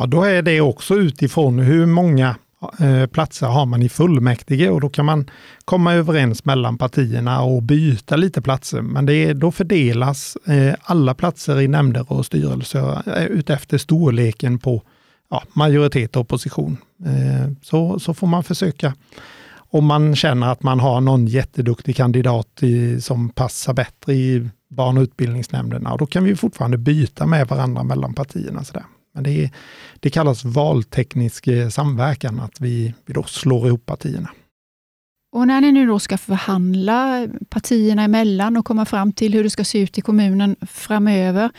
Ja, 0.00 0.06
då 0.06 0.22
är 0.22 0.42
det 0.42 0.60
också 0.60 0.94
utifrån 0.94 1.58
hur 1.58 1.86
många 1.86 2.36
eh, 2.78 3.06
platser 3.06 3.46
har 3.46 3.66
man 3.66 3.82
i 3.82 3.88
fullmäktige 3.88 4.68
och 4.68 4.80
då 4.80 4.88
kan 4.88 5.04
man 5.04 5.30
komma 5.64 5.94
överens 5.94 6.44
mellan 6.44 6.78
partierna 6.78 7.42
och 7.42 7.62
byta 7.62 8.16
lite 8.16 8.42
platser. 8.42 8.80
Men 8.80 9.06
det 9.06 9.14
är, 9.14 9.34
då 9.34 9.52
fördelas 9.52 10.36
eh, 10.36 10.74
alla 10.82 11.14
platser 11.14 11.60
i 11.60 11.68
nämnder 11.68 12.12
och 12.12 12.26
styrelser 12.26 13.02
eh, 13.16 13.24
utefter 13.24 13.78
storleken 13.78 14.58
på 14.58 14.82
ja, 15.30 15.42
majoritet 15.52 16.16
och 16.16 16.22
opposition. 16.22 16.76
Så, 17.62 17.98
så 17.98 18.14
får 18.14 18.26
man 18.26 18.44
försöka. 18.44 18.94
Om 19.70 19.84
man 19.84 20.16
känner 20.16 20.52
att 20.52 20.62
man 20.62 20.80
har 20.80 21.00
någon 21.00 21.26
jätteduktig 21.26 21.96
kandidat 21.96 22.62
i, 22.62 23.00
som 23.00 23.28
passar 23.28 23.74
bättre 23.74 24.14
i 24.14 24.48
barn 24.70 24.96
och 24.96 25.02
utbildningsnämnderna, 25.02 25.96
då 25.96 26.06
kan 26.06 26.24
vi 26.24 26.36
fortfarande 26.36 26.78
byta 26.78 27.26
med 27.26 27.48
varandra 27.48 27.82
mellan 27.82 28.14
partierna. 28.14 28.64
Så 28.64 28.74
men 29.14 29.24
det, 29.24 29.44
är, 29.44 29.50
det 30.00 30.10
kallas 30.10 30.44
valteknisk 30.44 31.46
eh, 31.46 31.68
samverkan, 31.68 32.40
att 32.40 32.60
vi, 32.60 32.94
vi 33.06 33.12
då 33.12 33.22
slår 33.22 33.66
ihop 33.66 33.86
partierna. 33.86 34.30
Och 35.32 35.46
när 35.46 35.60
ni 35.60 35.72
nu 35.72 35.86
då 35.86 35.98
ska 35.98 36.18
förhandla 36.18 37.28
partierna 37.48 38.02
emellan 38.02 38.56
och 38.56 38.64
komma 38.64 38.84
fram 38.84 39.12
till 39.12 39.34
hur 39.34 39.44
det 39.44 39.50
ska 39.50 39.64
se 39.64 39.78
ut 39.78 39.98
i 39.98 40.00
kommunen 40.00 40.56
framöver, 40.60 41.50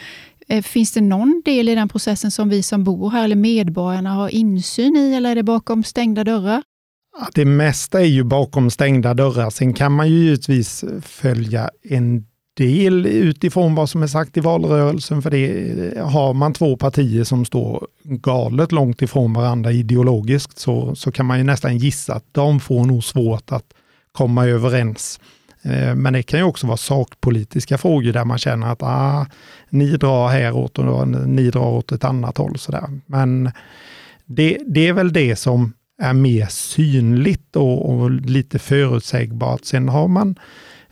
Eh, 0.51 0.61
finns 0.61 0.91
det 0.91 1.01
någon 1.01 1.41
del 1.45 1.69
i 1.69 1.75
den 1.75 1.89
processen 1.89 2.31
som 2.31 2.49
vi 2.49 2.63
som 2.63 2.83
bor 2.83 3.09
här 3.09 3.23
eller 3.23 3.35
medborgarna 3.35 4.09
har 4.09 4.29
insyn 4.29 4.95
i 4.95 5.13
eller 5.13 5.31
är 5.31 5.35
det 5.35 5.43
bakom 5.43 5.83
stängda 5.83 6.23
dörrar? 6.23 6.63
det 7.33 7.45
mesta 7.45 8.01
är 8.01 8.05
ju 8.05 8.23
bakom 8.23 8.69
stängda 8.69 9.13
dörrar. 9.13 9.49
Sen 9.49 9.73
kan 9.73 9.91
man 9.91 10.09
ju 10.09 10.15
givetvis 10.15 10.83
följa 11.01 11.69
en 11.83 12.25
del 12.61 13.05
utifrån 13.05 13.75
vad 13.75 13.89
som 13.89 14.03
är 14.03 14.07
sagt 14.07 14.37
i 14.37 14.39
valrörelsen. 14.39 15.21
För 15.21 15.29
det 15.29 16.01
har 16.01 16.33
man 16.33 16.53
två 16.53 16.77
partier 16.77 17.23
som 17.23 17.45
står 17.45 17.87
galet 18.03 18.71
långt 18.71 19.01
ifrån 19.01 19.33
varandra 19.33 19.71
ideologiskt 19.71 20.59
så, 20.59 20.95
så 20.95 21.11
kan 21.11 21.25
man 21.25 21.37
ju 21.37 21.43
nästan 21.43 21.77
gissa 21.77 22.13
att 22.13 22.25
de 22.31 22.59
får 22.59 22.85
nog 22.85 23.03
svårt 23.03 23.51
att 23.51 23.65
komma 24.11 24.47
överens. 24.47 25.19
Eh, 25.61 25.95
men 25.95 26.13
det 26.13 26.23
kan 26.23 26.39
ju 26.39 26.45
också 26.45 26.67
vara 26.67 26.77
sakpolitiska 26.77 27.77
frågor 27.77 28.13
där 28.13 28.25
man 28.25 28.37
känner 28.37 28.67
att 28.67 28.83
ah, 28.83 29.25
ni 29.69 29.97
drar 29.97 30.27
häråt 30.27 30.77
och 30.77 31.07
ni 31.07 31.49
drar 31.49 31.67
åt 31.67 31.91
ett 31.91 32.03
annat 32.03 32.37
håll. 32.37 32.57
Så 32.57 32.71
där. 32.71 32.99
Men 33.05 33.51
det, 34.25 34.57
det 34.67 34.87
är 34.87 34.93
väl 34.93 35.13
det 35.13 35.35
som 35.35 35.73
är 36.01 36.13
mer 36.13 36.45
synligt 36.45 37.55
och, 37.55 37.89
och, 37.89 38.11
lite 38.11 38.59
förutsägbart. 38.59 39.65
Sen 39.65 39.89
har 39.89 40.07
man 40.07 40.35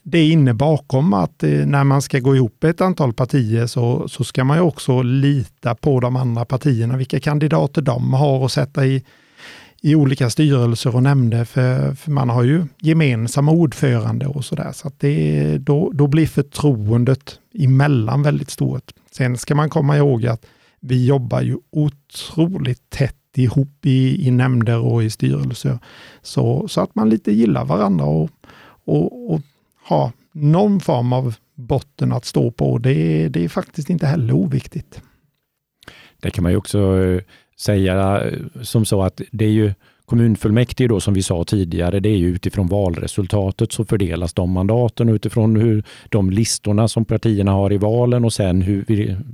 det 0.04 0.30
inne 0.30 0.54
bakom 0.54 1.14
att 1.14 1.44
eh, 1.44 1.50
när 1.50 1.84
man 1.84 2.02
ska 2.02 2.20
gå 2.20 2.36
ihop 2.36 2.64
ett 2.64 2.82
antal 2.82 3.14
partier 3.14 3.68
så, 3.68 4.08
så 4.08 4.24
ska 4.24 4.44
man 4.44 4.58
ju 4.58 4.64
också 4.64 5.02
lita 5.02 5.76
på 5.76 6.00
de 6.00 6.16
andra 6.16 6.46
partierna, 6.46 6.98
vilka 6.98 7.20
kandidater 7.20 7.82
de 7.82 8.14
har 8.14 8.40
och 8.40 8.52
sätta 8.52 8.86
i 8.86 9.04
i 9.82 9.96
olika 9.96 10.30
styrelser 10.30 10.96
och 10.96 11.04
nämnder, 11.04 11.46
för, 11.46 11.94
för 11.94 12.12
man 12.12 12.30
har 12.30 12.44
ju 12.44 12.66
gemensamma 12.80 13.52
ordförande 13.52 14.28
och 14.28 14.46
sådär. 14.46 14.72
Så, 14.72 14.88
att 14.88 15.00
det, 15.00 15.58
då, 15.58 15.92
då 15.94 16.08
blir 16.08 16.28
förtroendet 16.28 17.40
emellan 17.54 18.24
väldigt 18.24 18.50
stort. 18.50 18.92
Sen 19.12 19.38
ska 19.38 19.56
man 19.56 19.70
komma 19.70 19.98
ihåg 19.98 20.26
att 20.26 20.46
vi 20.80 21.06
jobbar 21.06 21.42
ju 21.42 21.58
otroligt 21.72 22.90
tätt 22.90 23.16
ihop 23.36 23.86
i, 23.86 24.28
i 24.28 24.32
nämnder 24.32 24.78
och 24.80 25.04
i 25.04 25.10
styrelser. 25.10 25.80
Så, 26.22 26.68
så 26.68 26.82
att 26.82 26.96
man 26.96 27.10
lite 27.10 27.32
gillar 27.32 27.66
varandra 27.66 28.06
och, 28.06 28.30
och, 28.86 29.34
och 29.34 29.42
ha 29.90 30.12
någon 30.32 30.80
form 30.80 31.14
av 31.14 31.36
botten 31.56 32.12
att 32.12 32.26
stå 32.26 32.52
på. 32.52 32.78
Det, 32.78 33.30
det 33.30 33.44
är 33.44 33.50
faktiskt 33.50 33.90
inte 33.90 34.06
heller 34.06 34.34
oviktigt. 34.34 35.02
Det 36.22 36.32
kan 36.32 36.44
man 36.44 36.52
ju 36.52 36.58
också 36.58 37.04
eh, 37.04 37.22
säga 37.58 38.22
eh, 38.22 38.34
som 38.62 38.86
så 38.86 39.02
att 39.02 39.22
det 39.32 39.46
är 39.46 39.50
ju 39.50 39.74
kommunfullmäktige 40.06 40.88
då 40.88 41.00
som 41.00 41.14
vi 41.14 41.24
sa 41.24 41.44
tidigare, 41.44 42.00
det 42.00 42.10
är 42.10 42.18
ju 42.18 42.28
utifrån 42.28 42.68
valresultatet 42.68 43.72
så 43.72 43.86
fördelas 43.86 44.34
de 44.34 44.52
mandaten 44.52 45.10
utifrån 45.10 45.56
hur 45.56 45.84
de 46.10 46.30
listorna 46.30 46.88
som 46.88 47.06
partierna 47.06 47.52
har 47.52 47.74
i 47.74 47.78
valen 47.78 48.26
och 48.26 48.34
sen 48.34 48.62
hur, 48.62 48.86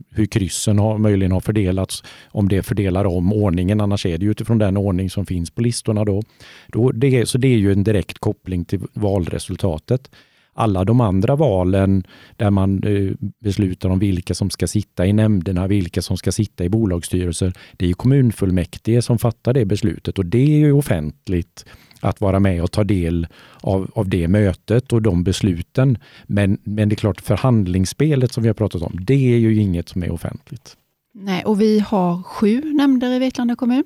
hur 0.10 0.26
kryssen 0.26 0.80
har, 0.80 0.98
möjligen 0.98 1.32
har 1.32 1.40
fördelats, 1.40 2.04
om 2.28 2.50
det 2.50 2.64
fördelar 2.64 3.06
om 3.06 3.34
ordningen. 3.34 3.82
Annars 3.82 4.06
är 4.06 4.18
det 4.18 4.26
utifrån 4.26 4.58
den 4.58 4.78
ordning 4.78 5.10
som 5.10 5.26
finns 5.26 5.52
på 5.52 5.62
listorna. 5.62 6.06
Då. 6.06 6.22
då 6.68 6.92
det, 6.92 7.30
så 7.30 7.38
det 7.38 7.48
är 7.48 7.58
ju 7.58 7.72
en 7.72 7.84
direkt 7.84 8.20
koppling 8.20 8.66
till 8.66 8.80
valresultatet 8.94 10.10
alla 10.56 10.84
de 10.86 11.02
andra 11.02 11.36
valen 11.36 12.04
där 12.36 12.52
man 12.52 12.84
eh, 12.84 13.12
beslutar 13.44 13.90
om 13.90 14.00
vilka 14.00 14.34
som 14.34 14.50
ska 14.50 14.68
sitta 14.68 15.06
i 15.06 15.14
nämnderna, 15.14 15.68
vilka 15.68 16.02
som 16.02 16.18
ska 16.18 16.32
sitta 16.32 16.64
i 16.64 16.70
bolagsstyrelser. 16.70 17.54
Det 17.74 17.90
är 17.90 17.94
kommunfullmäktige 17.94 19.02
som 19.02 19.20
fattar 19.20 19.54
det 19.54 19.66
beslutet 19.66 20.20
och 20.20 20.26
det 20.26 20.54
är 20.56 20.58
ju 20.58 20.72
offentligt 20.72 21.66
att 22.00 22.22
vara 22.22 22.40
med 22.40 22.64
och 22.64 22.72
ta 22.72 22.84
del 22.84 23.28
av, 23.62 23.92
av 23.96 24.10
det 24.10 24.28
mötet 24.28 24.94
och 24.94 25.02
de 25.02 25.24
besluten. 25.24 25.98
Men, 26.28 26.58
men 26.64 26.90
det 26.90 26.94
är 26.94 26.98
klart, 26.98 27.22
förhandlingsspelet 27.22 28.34
som 28.34 28.44
vi 28.44 28.50
har 28.50 28.54
pratat 28.54 28.82
om, 28.82 28.98
det 29.02 29.34
är 29.34 29.38
ju 29.38 29.56
inget 29.56 29.90
som 29.90 30.04
är 30.04 30.12
offentligt. 30.12 30.78
Nej, 31.14 31.44
och 31.46 31.62
vi 31.62 31.80
har 31.80 32.24
sju 32.24 32.74
nämnder 32.74 33.12
i 33.12 33.20
Vetlanda 33.20 33.56
kommun. 33.56 33.84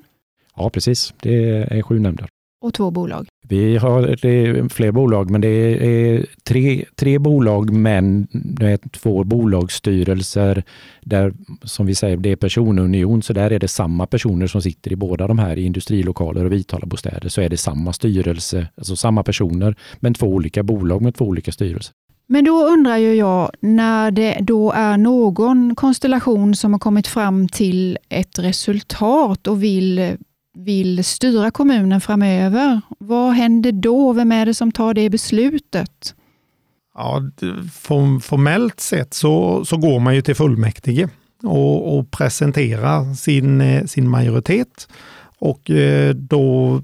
Ja, 0.55 0.69
precis. 0.69 1.13
Det 1.21 1.45
är 1.47 1.81
sju 1.81 1.99
nämnder 1.99 2.29
och 2.61 2.73
två 2.73 2.91
bolag? 2.91 3.28
Vi 3.48 3.77
har 3.77 4.69
fler 4.69 4.91
bolag, 4.91 5.29
men 5.29 5.41
det 5.41 5.48
är 5.48 6.25
tre, 6.43 6.86
tre 6.96 7.19
bolag 7.19 7.69
men 7.74 8.27
det 8.31 8.65
är 8.65 8.77
två 8.77 9.24
bolagsstyrelser 9.24 10.63
där, 11.01 11.34
som 11.63 11.86
vi 11.86 11.96
säger, 11.96 12.17
det 12.17 12.31
är 12.31 12.36
personunion, 12.36 13.22
så 13.22 13.34
där 13.34 13.51
är 13.51 13.60
det 13.60 13.67
samma 13.67 14.05
personer 14.08 14.48
som 14.48 14.62
sitter 14.62 14.91
i 14.91 14.96
båda 14.96 15.27
de 15.27 15.39
här 15.39 15.58
i 15.58 15.63
industrilokaler 15.63 16.46
och 16.46 16.51
Vitalabostäder, 16.51 17.29
så 17.29 17.41
är 17.41 17.50
det 17.50 17.58
samma 17.58 17.93
styrelse, 17.93 18.67
alltså 18.77 18.96
samma 18.96 19.24
personer, 19.24 19.75
men 20.00 20.13
två 20.13 20.27
olika 20.27 20.63
bolag 20.63 21.01
med 21.01 21.15
två 21.15 21.25
olika 21.25 21.51
styrelser. 21.51 21.93
Men 22.31 22.46
då 22.46 22.67
undrar 22.67 22.98
ju 22.98 23.13
jag, 23.13 23.51
när 23.60 24.12
det 24.12 24.38
då 24.41 24.72
är 24.72 24.98
någon 24.98 25.75
konstellation 25.75 26.55
som 26.55 26.74
har 26.74 26.79
kommit 26.79 27.08
fram 27.08 27.48
till 27.48 27.98
ett 28.10 28.39
resultat 28.39 29.48
och 29.48 29.63
vill 29.63 30.17
vill 30.53 31.03
styra 31.03 31.51
kommunen 31.51 32.01
framöver. 32.01 32.82
Vad 32.98 33.34
händer 33.34 33.72
då? 33.72 34.13
Vem 34.13 34.32
är 34.32 34.46
det 34.46 34.53
som 34.53 34.72
tar 34.72 34.94
det 34.94 35.10
beslutet? 35.10 36.15
Ja, 36.96 37.22
formellt 38.22 38.79
sett 38.79 39.13
så, 39.13 39.65
så 39.65 39.77
går 39.77 40.00
man 40.00 40.15
ju 40.15 40.22
till 40.22 40.36
fullmäktige 40.36 41.10
och, 41.44 41.98
och 41.98 42.12
presenterar 42.12 43.13
sin, 43.13 43.62
eh, 43.62 43.86
sin 43.86 44.10
majoritet. 44.10 44.88
Och 45.39 45.70
eh, 45.70 46.13
då 46.13 46.82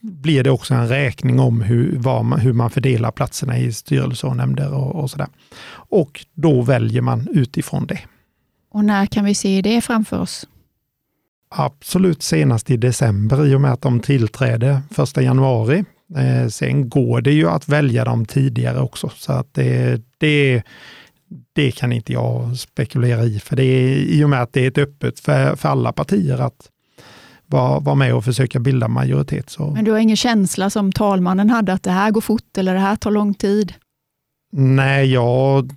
blir 0.00 0.44
det 0.44 0.50
också 0.50 0.74
en 0.74 0.88
räkning 0.88 1.40
om 1.40 1.60
hur, 1.62 1.98
man, 1.98 2.40
hur 2.40 2.52
man 2.52 2.70
fördelar 2.70 3.10
platserna 3.10 3.58
i 3.58 3.72
styrelser 3.72 4.28
och 4.28 4.36
nämnder 4.36 4.74
och, 4.74 5.02
och 5.02 5.10
sådär. 5.10 5.28
Och 5.72 6.26
då 6.34 6.62
väljer 6.62 7.02
man 7.02 7.28
utifrån 7.28 7.86
det. 7.86 8.00
Och 8.70 8.84
när 8.84 9.06
kan 9.06 9.24
vi 9.24 9.34
se 9.34 9.62
det 9.62 9.80
framför 9.80 10.20
oss? 10.20 10.46
Absolut 11.56 12.22
senast 12.22 12.70
i 12.70 12.76
december 12.76 13.46
i 13.46 13.54
och 13.54 13.60
med 13.60 13.72
att 13.72 13.82
de 13.82 14.00
tillträdde 14.00 14.82
1 14.98 15.16
januari. 15.16 15.84
Eh, 16.16 16.48
sen 16.48 16.88
går 16.88 17.20
det 17.20 17.32
ju 17.32 17.48
att 17.48 17.68
välja 17.68 18.04
dem 18.04 18.26
tidigare 18.26 18.80
också, 18.80 19.10
så 19.14 19.32
att 19.32 19.54
det, 19.54 20.02
det, 20.18 20.62
det 21.52 21.70
kan 21.70 21.92
inte 21.92 22.12
jag 22.12 22.56
spekulera 22.56 23.24
i, 23.24 23.40
för 23.40 23.56
det 23.56 23.64
är 23.64 23.96
i 23.96 24.24
och 24.24 24.30
med 24.30 24.42
att 24.42 24.52
det 24.52 24.64
är 24.64 24.68
ett 24.68 24.78
öppet 24.78 25.20
för, 25.20 25.56
för 25.56 25.68
alla 25.68 25.92
partier 25.92 26.38
att 26.38 26.70
vara, 27.46 27.80
vara 27.80 27.94
med 27.94 28.14
och 28.14 28.24
försöka 28.24 28.60
bilda 28.60 28.88
majoritet. 28.88 29.50
Så. 29.50 29.70
Men 29.70 29.84
du 29.84 29.90
har 29.90 29.98
ingen 29.98 30.16
känsla 30.16 30.70
som 30.70 30.92
talmannen 30.92 31.50
hade 31.50 31.72
att 31.72 31.82
det 31.82 31.90
här 31.90 32.10
går 32.10 32.20
fort 32.20 32.58
eller 32.58 32.74
det 32.74 32.80
här 32.80 32.96
tar 32.96 33.10
lång 33.10 33.34
tid? 33.34 33.74
Nej, 34.52 35.12
jag 35.12 35.70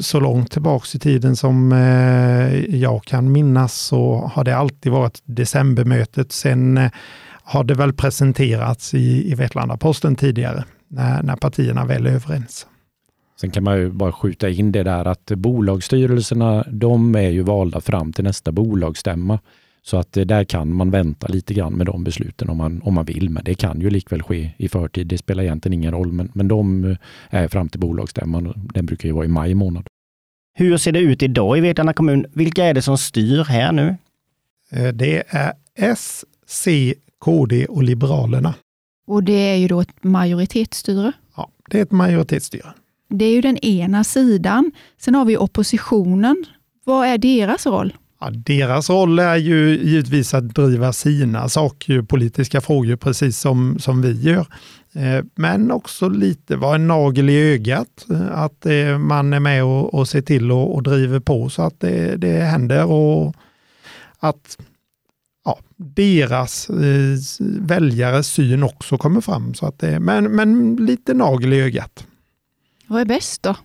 så 0.00 0.20
långt 0.20 0.50
tillbaks 0.50 0.94
i 0.94 0.98
tiden 0.98 1.36
som 1.36 1.72
eh, 1.72 2.76
jag 2.76 3.04
kan 3.04 3.32
minnas 3.32 3.74
så 3.74 4.30
har 4.34 4.44
det 4.44 4.56
alltid 4.56 4.92
varit 4.92 5.22
decembermötet. 5.24 6.32
Sen 6.32 6.78
eh, 6.78 6.90
har 7.42 7.64
det 7.64 7.74
väl 7.74 7.92
presenterats 7.92 8.94
i, 8.94 9.32
i 9.32 9.34
Vetlanda-Posten 9.34 10.16
tidigare 10.16 10.64
när, 10.88 11.22
när 11.22 11.36
partierna 11.36 11.84
väl 11.84 12.06
är 12.06 12.10
överens. 12.10 12.66
Sen 13.40 13.50
kan 13.50 13.64
man 13.64 13.78
ju 13.78 13.90
bara 13.90 14.12
skjuta 14.12 14.48
in 14.48 14.72
det 14.72 14.82
där 14.82 15.04
att 15.04 15.26
bolagsstyrelserna, 15.26 16.64
de 16.70 17.14
är 17.14 17.30
ju 17.30 17.42
valda 17.42 17.80
fram 17.80 18.12
till 18.12 18.24
nästa 18.24 18.52
bolagsstämma. 18.52 19.38
Så 19.86 19.96
att 19.96 20.12
där 20.12 20.44
kan 20.44 20.72
man 20.74 20.90
vänta 20.90 21.26
lite 21.26 21.54
grann 21.54 21.72
med 21.72 21.86
de 21.86 22.04
besluten 22.04 22.48
om 22.48 22.56
man, 22.56 22.82
om 22.82 22.94
man 22.94 23.04
vill. 23.04 23.30
Men 23.30 23.44
det 23.44 23.54
kan 23.54 23.80
ju 23.80 23.90
likväl 23.90 24.22
ske 24.22 24.50
i 24.56 24.68
förtid. 24.68 25.06
Det 25.06 25.18
spelar 25.18 25.42
egentligen 25.42 25.72
ingen 25.72 25.92
roll. 25.92 26.12
Men, 26.12 26.30
men 26.34 26.48
de 26.48 26.84
eh, 26.84 26.96
är 27.30 27.48
fram 27.48 27.68
till 27.68 27.80
bolagsstämman. 27.80 28.70
Den 28.74 28.86
brukar 28.86 29.08
ju 29.08 29.12
vara 29.12 29.24
i 29.24 29.28
maj 29.28 29.54
månad. 29.54 29.86
Hur 30.54 30.78
ser 30.78 30.92
det 30.92 30.98
ut 30.98 31.22
idag 31.22 31.58
i 31.58 31.60
Vetlanda 31.60 31.92
kommun? 31.92 32.26
Vilka 32.34 32.64
är 32.64 32.74
det 32.74 32.82
som 32.82 32.98
styr 32.98 33.44
här 33.44 33.72
nu? 33.72 33.96
Eh, 34.70 34.88
det 34.88 35.22
är 35.28 35.52
S, 35.74 36.24
C, 36.46 36.94
KD 37.18 37.66
och 37.66 37.82
Liberalerna. 37.82 38.54
Och 39.06 39.22
det 39.22 39.32
är 39.32 39.56
ju 39.56 39.68
då 39.68 39.80
ett 39.80 40.04
majoritetsstyre? 40.04 41.12
Ja, 41.36 41.50
det 41.70 41.78
är 41.78 41.82
ett 41.82 41.92
majoritetsstyre. 41.92 42.74
Det 43.08 43.24
är 43.24 43.32
ju 43.32 43.40
den 43.40 43.58
ena 43.58 44.04
sidan. 44.04 44.72
Sen 44.98 45.14
har 45.14 45.24
vi 45.24 45.36
oppositionen. 45.36 46.44
Vad 46.84 47.06
är 47.06 47.18
deras 47.18 47.66
roll? 47.66 47.94
Ja, 48.26 48.30
deras 48.30 48.90
roll 48.90 49.18
är 49.18 49.36
ju 49.36 49.78
givetvis 49.84 50.34
att 50.34 50.54
driva 50.54 50.92
sina 50.92 51.48
saker, 51.48 52.02
politiska 52.02 52.60
frågor, 52.60 52.96
precis 52.96 53.38
som, 53.38 53.78
som 53.78 54.02
vi 54.02 54.12
gör. 54.12 54.46
Eh, 54.92 55.24
men 55.34 55.70
också 55.70 56.08
lite 56.08 56.56
vara 56.56 56.74
en 56.74 56.86
nagel 56.86 57.30
i 57.30 57.52
ögat, 57.52 58.06
eh, 58.10 58.38
att 58.38 58.66
eh, 58.66 58.98
man 58.98 59.32
är 59.32 59.40
med 59.40 59.64
och, 59.64 59.94
och 59.94 60.08
ser 60.08 60.22
till 60.22 60.52
och, 60.52 60.74
och 60.74 60.82
driver 60.82 61.20
på 61.20 61.48
så 61.48 61.62
att 61.62 61.80
det, 61.80 62.16
det 62.16 62.40
händer 62.40 62.84
och 62.84 63.34
att 64.18 64.58
ja, 65.44 65.58
deras 65.76 66.70
eh, 66.70 67.18
väljares 67.60 68.26
syn 68.26 68.62
också 68.62 68.98
kommer 68.98 69.20
fram. 69.20 69.54
Så 69.54 69.66
att 69.66 69.78
det, 69.78 70.00
men, 70.00 70.24
men 70.24 70.76
lite 70.76 71.14
nagel 71.14 71.52
i 71.52 71.60
ögat. 71.60 72.06
Vad 72.86 73.00
är 73.00 73.04
bäst 73.04 73.42
då? 73.42 73.56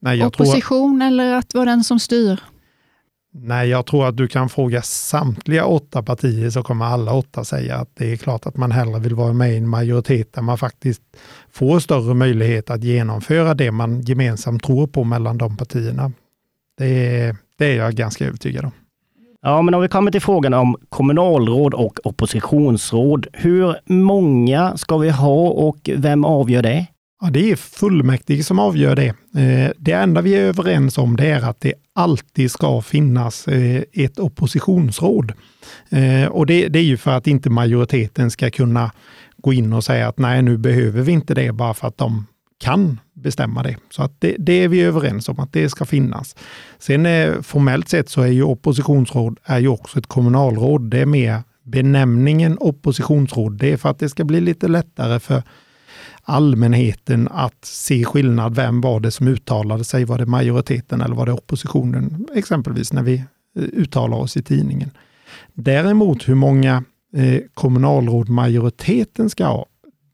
Nej, 0.00 0.24
Opposition 0.24 1.00
tror... 1.00 1.06
eller 1.06 1.34
att 1.34 1.54
vara 1.54 1.64
den 1.64 1.84
som 1.84 1.98
styr? 1.98 2.40
Nej, 3.32 3.68
jag 3.68 3.86
tror 3.86 4.08
att 4.08 4.16
du 4.16 4.28
kan 4.28 4.48
fråga 4.48 4.82
samtliga 4.82 5.64
åtta 5.64 6.02
partier 6.02 6.50
så 6.50 6.62
kommer 6.62 6.84
alla 6.84 7.12
åtta 7.12 7.44
säga 7.44 7.76
att 7.76 7.88
det 7.94 8.12
är 8.12 8.16
klart 8.16 8.46
att 8.46 8.56
man 8.56 8.72
hellre 8.72 9.00
vill 9.00 9.14
vara 9.14 9.32
med 9.32 9.52
i 9.52 9.56
en 9.56 9.68
majoritet 9.68 10.32
där 10.32 10.42
man 10.42 10.58
faktiskt 10.58 11.02
får 11.52 11.80
större 11.80 12.14
möjlighet 12.14 12.70
att 12.70 12.84
genomföra 12.84 13.54
det 13.54 13.70
man 13.70 14.00
gemensamt 14.00 14.62
tror 14.62 14.86
på 14.86 15.04
mellan 15.04 15.38
de 15.38 15.56
partierna. 15.56 16.12
Det 16.78 17.18
är, 17.18 17.36
det 17.58 17.64
är 17.64 17.76
jag 17.76 17.94
ganska 17.94 18.26
övertygad 18.26 18.64
om. 18.64 18.72
Ja, 19.42 19.62
men 19.62 19.74
om 19.74 19.82
vi 19.82 19.88
kommer 19.88 20.10
till 20.10 20.20
frågan 20.20 20.54
om 20.54 20.76
kommunalråd 20.88 21.74
och 21.74 22.06
oppositionsråd. 22.06 23.26
Hur 23.32 23.76
många 23.86 24.76
ska 24.76 24.98
vi 24.98 25.10
ha 25.10 25.48
och 25.48 25.90
vem 25.96 26.24
avgör 26.24 26.62
det? 26.62 26.86
Ja, 27.22 27.30
det 27.30 27.50
är 27.50 27.56
fullmäktige 27.56 28.44
som 28.44 28.58
avgör 28.58 28.96
det. 28.96 29.08
Eh, 29.40 29.70
det 29.78 29.92
enda 29.92 30.20
vi 30.20 30.34
är 30.34 30.42
överens 30.42 30.98
om 30.98 31.16
det 31.16 31.26
är 31.26 31.42
att 31.42 31.60
det 31.60 31.74
alltid 31.92 32.50
ska 32.50 32.82
finnas 32.82 33.48
eh, 33.48 33.82
ett 33.92 34.18
oppositionsråd. 34.18 35.32
Eh, 35.88 36.28
och 36.28 36.46
det, 36.46 36.68
det 36.68 36.78
är 36.78 36.82
ju 36.84 36.96
för 36.96 37.10
att 37.10 37.26
inte 37.26 37.50
majoriteten 37.50 38.30
ska 38.30 38.50
kunna 38.50 38.92
gå 39.36 39.52
in 39.52 39.72
och 39.72 39.84
säga 39.84 40.08
att 40.08 40.18
nej, 40.18 40.42
nu 40.42 40.56
behöver 40.56 41.02
vi 41.02 41.12
inte 41.12 41.34
det 41.34 41.52
bara 41.52 41.74
för 41.74 41.88
att 41.88 41.98
de 41.98 42.26
kan 42.60 43.00
bestämma 43.14 43.62
det. 43.62 43.76
Så 43.90 44.02
att 44.02 44.20
det, 44.20 44.36
det 44.38 44.52
är 44.52 44.68
vi 44.68 44.80
överens 44.80 45.28
om 45.28 45.40
att 45.40 45.52
det 45.52 45.68
ska 45.68 45.84
finnas. 45.84 46.36
Sen 46.78 47.06
formellt 47.42 47.88
sett 47.88 48.08
så 48.08 48.22
är 48.22 48.26
ju 48.26 48.42
oppositionsråd 48.42 49.38
är 49.44 49.58
ju 49.58 49.68
också 49.68 49.98
ett 49.98 50.06
kommunalråd. 50.06 50.90
Det 50.90 50.98
är 50.98 51.06
mer 51.06 51.42
benämningen 51.64 52.56
oppositionsråd. 52.60 53.58
Det 53.58 53.72
är 53.72 53.76
för 53.76 53.88
att 53.88 53.98
det 53.98 54.08
ska 54.08 54.24
bli 54.24 54.40
lite 54.40 54.68
lättare 54.68 55.20
för 55.20 55.42
allmänheten 56.30 57.28
att 57.30 57.64
se 57.64 58.04
skillnad. 58.04 58.54
Vem 58.54 58.80
var 58.80 59.00
det 59.00 59.10
som 59.10 59.28
uttalade 59.28 59.84
sig? 59.84 60.04
Var 60.04 60.18
det 60.18 60.26
majoriteten 60.26 61.00
eller 61.00 61.14
var 61.14 61.26
det 61.26 61.32
oppositionen? 61.32 62.26
Exempelvis 62.34 62.92
när 62.92 63.02
vi 63.02 63.14
eh, 63.14 63.62
uttalar 63.62 64.16
oss 64.16 64.36
i 64.36 64.42
tidningen. 64.42 64.90
Däremot 65.54 66.28
hur 66.28 66.34
många 66.34 66.84
eh, 67.16 67.40
kommunalråd 67.54 68.28
majoriteten 68.28 69.30
ska 69.30 69.46
ha, 69.46 69.66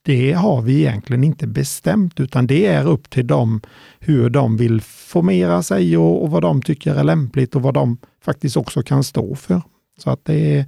det 0.02 0.32
har 0.32 0.62
vi 0.62 0.78
egentligen 0.78 1.24
inte 1.24 1.46
bestämt, 1.46 2.20
utan 2.20 2.46
det 2.46 2.66
är 2.66 2.86
upp 2.86 3.10
till 3.10 3.26
dem 3.26 3.60
hur 3.98 4.30
de 4.30 4.56
vill 4.56 4.80
formera 4.80 5.62
sig 5.62 5.96
och, 5.96 6.22
och 6.22 6.30
vad 6.30 6.42
de 6.42 6.62
tycker 6.62 6.94
är 6.94 7.04
lämpligt 7.04 7.56
och 7.56 7.62
vad 7.62 7.74
de 7.74 7.98
faktiskt 8.24 8.56
också 8.56 8.82
kan 8.82 9.04
stå 9.04 9.34
för. 9.34 9.62
Så 9.98 10.10
att 10.10 10.24
det 10.24 10.56
är, 10.56 10.66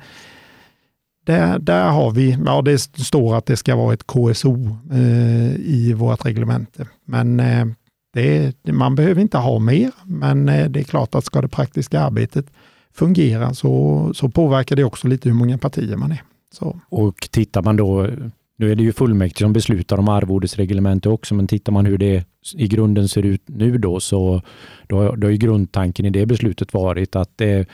där, 1.29 1.59
där 1.59 1.91
har 1.91 2.11
vi, 2.11 2.38
ja 2.47 2.62
det 2.62 2.79
står 2.79 3.37
att 3.37 3.47
det 3.47 3.57
ska 3.57 3.77
vara 3.77 3.95
ett 3.95 4.07
KSO 4.07 4.77
eh, 4.93 5.55
i 5.57 5.93
vårt 5.97 6.27
reglemente. 6.27 6.87
Men 7.05 7.41
eh, 7.41 7.67
det, 8.12 8.55
man 8.73 8.95
behöver 8.95 9.21
inte 9.21 9.38
ha 9.38 9.59
mer, 9.59 9.91
men 10.05 10.49
eh, 10.49 10.69
det 10.69 10.81
är 10.81 10.85
klart 10.85 11.14
att 11.14 11.25
ska 11.25 11.41
det 11.41 11.49
praktiska 11.49 12.01
arbetet 12.01 12.47
fungera 12.95 13.55
så, 13.55 14.11
så 14.14 14.29
påverkar 14.29 14.77
det 14.77 14.85
också 14.85 15.09
lite 15.09 15.29
hur 15.29 15.37
många 15.37 15.59
partier 15.59 15.97
man 15.97 16.12
är. 16.12 16.23
Så. 16.53 16.81
Och 16.88 17.29
tittar 17.31 17.62
man 17.62 17.77
då, 17.77 18.09
nu 18.57 18.73
är 18.73 18.77
det 18.77 18.83
ju 18.83 18.93
fullmäktige 18.93 19.45
som 19.45 19.53
beslutar 19.53 19.99
om 19.99 20.09
arvodesreglementet 20.09 21.12
också, 21.12 21.35
men 21.35 21.47
tittar 21.47 21.73
man 21.73 21.87
hur 21.87 21.99
det 21.99 22.25
i 22.55 22.69
grunden 22.69 23.09
ser 23.09 23.23
ut 23.23 23.43
nu 23.47 23.79
då, 23.79 24.01
så 24.01 24.43
då, 24.87 25.14
då 25.17 25.27
har 25.27 25.33
ju 25.33 25.37
grundtanken 25.37 26.07
i 26.07 26.11
det 26.11 26.27
beslutet 26.27 26.75
varit 26.75 27.17
att 27.17 27.31
det 27.37 27.69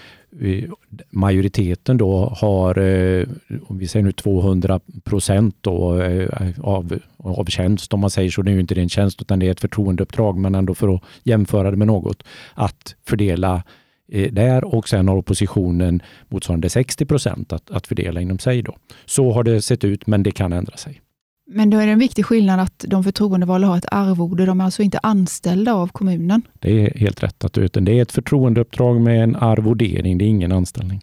majoriteten 1.10 1.96
då 1.96 2.34
har, 2.36 2.78
eh, 2.78 3.26
om 3.66 3.78
vi 3.78 3.88
säger 3.88 4.04
nu 4.04 4.12
200 4.12 4.80
procent 5.04 5.56
då, 5.60 6.02
eh, 6.02 6.28
av, 6.60 6.98
av 7.16 7.44
tjänst, 7.44 7.94
om 7.94 8.00
man 8.00 8.10
säger 8.10 8.30
så. 8.30 8.42
Det 8.42 8.50
är 8.50 8.54
ju 8.54 8.60
inte 8.60 8.80
en 8.80 8.88
tjänst 8.88 9.22
utan 9.22 9.38
det 9.38 9.46
är 9.46 9.50
ett 9.50 9.60
förtroendeuppdrag, 9.60 10.38
men 10.38 10.54
ändå 10.54 10.74
för 10.74 10.94
att 10.94 11.02
jämföra 11.22 11.70
det 11.70 11.76
med 11.76 11.86
något, 11.86 12.22
att 12.54 12.94
fördela 13.06 13.62
eh, 14.08 14.32
där 14.32 14.64
och 14.64 14.88
sen 14.88 15.08
har 15.08 15.16
oppositionen 15.16 16.02
motsvarande 16.28 16.68
60 16.68 17.06
procent 17.06 17.52
att, 17.52 17.70
att 17.70 17.86
fördela 17.86 18.20
inom 18.20 18.38
sig. 18.38 18.62
Då. 18.62 18.76
Så 19.04 19.32
har 19.32 19.44
det 19.44 19.62
sett 19.62 19.84
ut, 19.84 20.06
men 20.06 20.22
det 20.22 20.30
kan 20.30 20.52
ändra 20.52 20.76
sig. 20.76 21.00
Men 21.46 21.70
då 21.70 21.78
är 21.78 21.86
det 21.86 21.92
en 21.92 21.98
viktig 21.98 22.26
skillnad 22.26 22.60
att 22.60 22.84
de 22.88 23.04
förtroendevalda 23.04 23.68
har 23.68 23.78
ett 23.78 23.86
arvode. 23.90 24.46
De 24.46 24.60
är 24.60 24.64
alltså 24.64 24.82
inte 24.82 24.98
anställda 25.02 25.74
av 25.74 25.88
kommunen. 25.88 26.42
Det 26.60 26.86
är 26.86 26.98
helt 26.98 27.22
rätt. 27.22 27.44
att 27.44 27.52
Det 27.52 27.76
är 27.76 28.02
ett 28.02 28.12
förtroendeuppdrag 28.12 29.00
med 29.00 29.22
en 29.22 29.36
arvodering. 29.36 30.18
Det 30.18 30.24
är 30.24 30.28
ingen 30.28 30.52
anställning. 30.52 31.00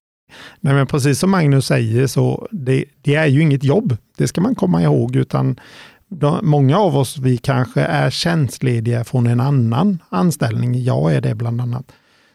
Nej, 0.60 0.74
men 0.74 0.88
precis 0.88 1.20
som 1.20 1.32
Magnus 1.32 1.66
säger 1.66 2.08
så 2.08 2.48
det, 2.52 2.86
det 3.02 3.16
är 3.16 3.26
ju 3.26 3.42
inget 3.42 3.64
jobb. 3.64 3.98
Det 4.18 4.28
ska 4.28 4.42
man 4.42 4.56
komma 4.56 4.82
ihåg. 4.82 5.16
utan 5.16 5.60
de, 6.10 6.40
Många 6.44 6.78
av 6.78 6.98
oss 6.98 7.18
vi 7.18 7.38
kanske 7.38 7.82
är 7.82 8.10
tjänstlediga 8.10 9.04
från 9.04 9.28
en 9.28 9.40
annan 9.40 10.00
anställning. 10.10 10.84
Jag 10.84 11.14
är 11.14 11.22
det 11.22 11.36
bland 11.36 11.62
annat. 11.62 11.92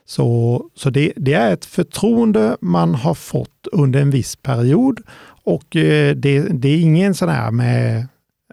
Så, 0.07 0.62
så 0.75 0.90
det, 0.90 1.12
det, 1.16 1.35
är 1.35 1.53
ett 1.53 1.64
förtroende 1.64 2.57
man 2.61 2.95
har 2.95 3.14
fått 3.14 3.66
under 3.73 4.01
en 4.01 4.11
viss 4.11 4.37
period 4.37 5.01
och 5.45 5.77
eh, 5.77 6.16
det, 6.16 6.40
det 6.40 6.69
är 6.69 6.81
ingen 6.81 7.14
sån 7.14 7.29
här 7.29 7.51
med 7.51 7.99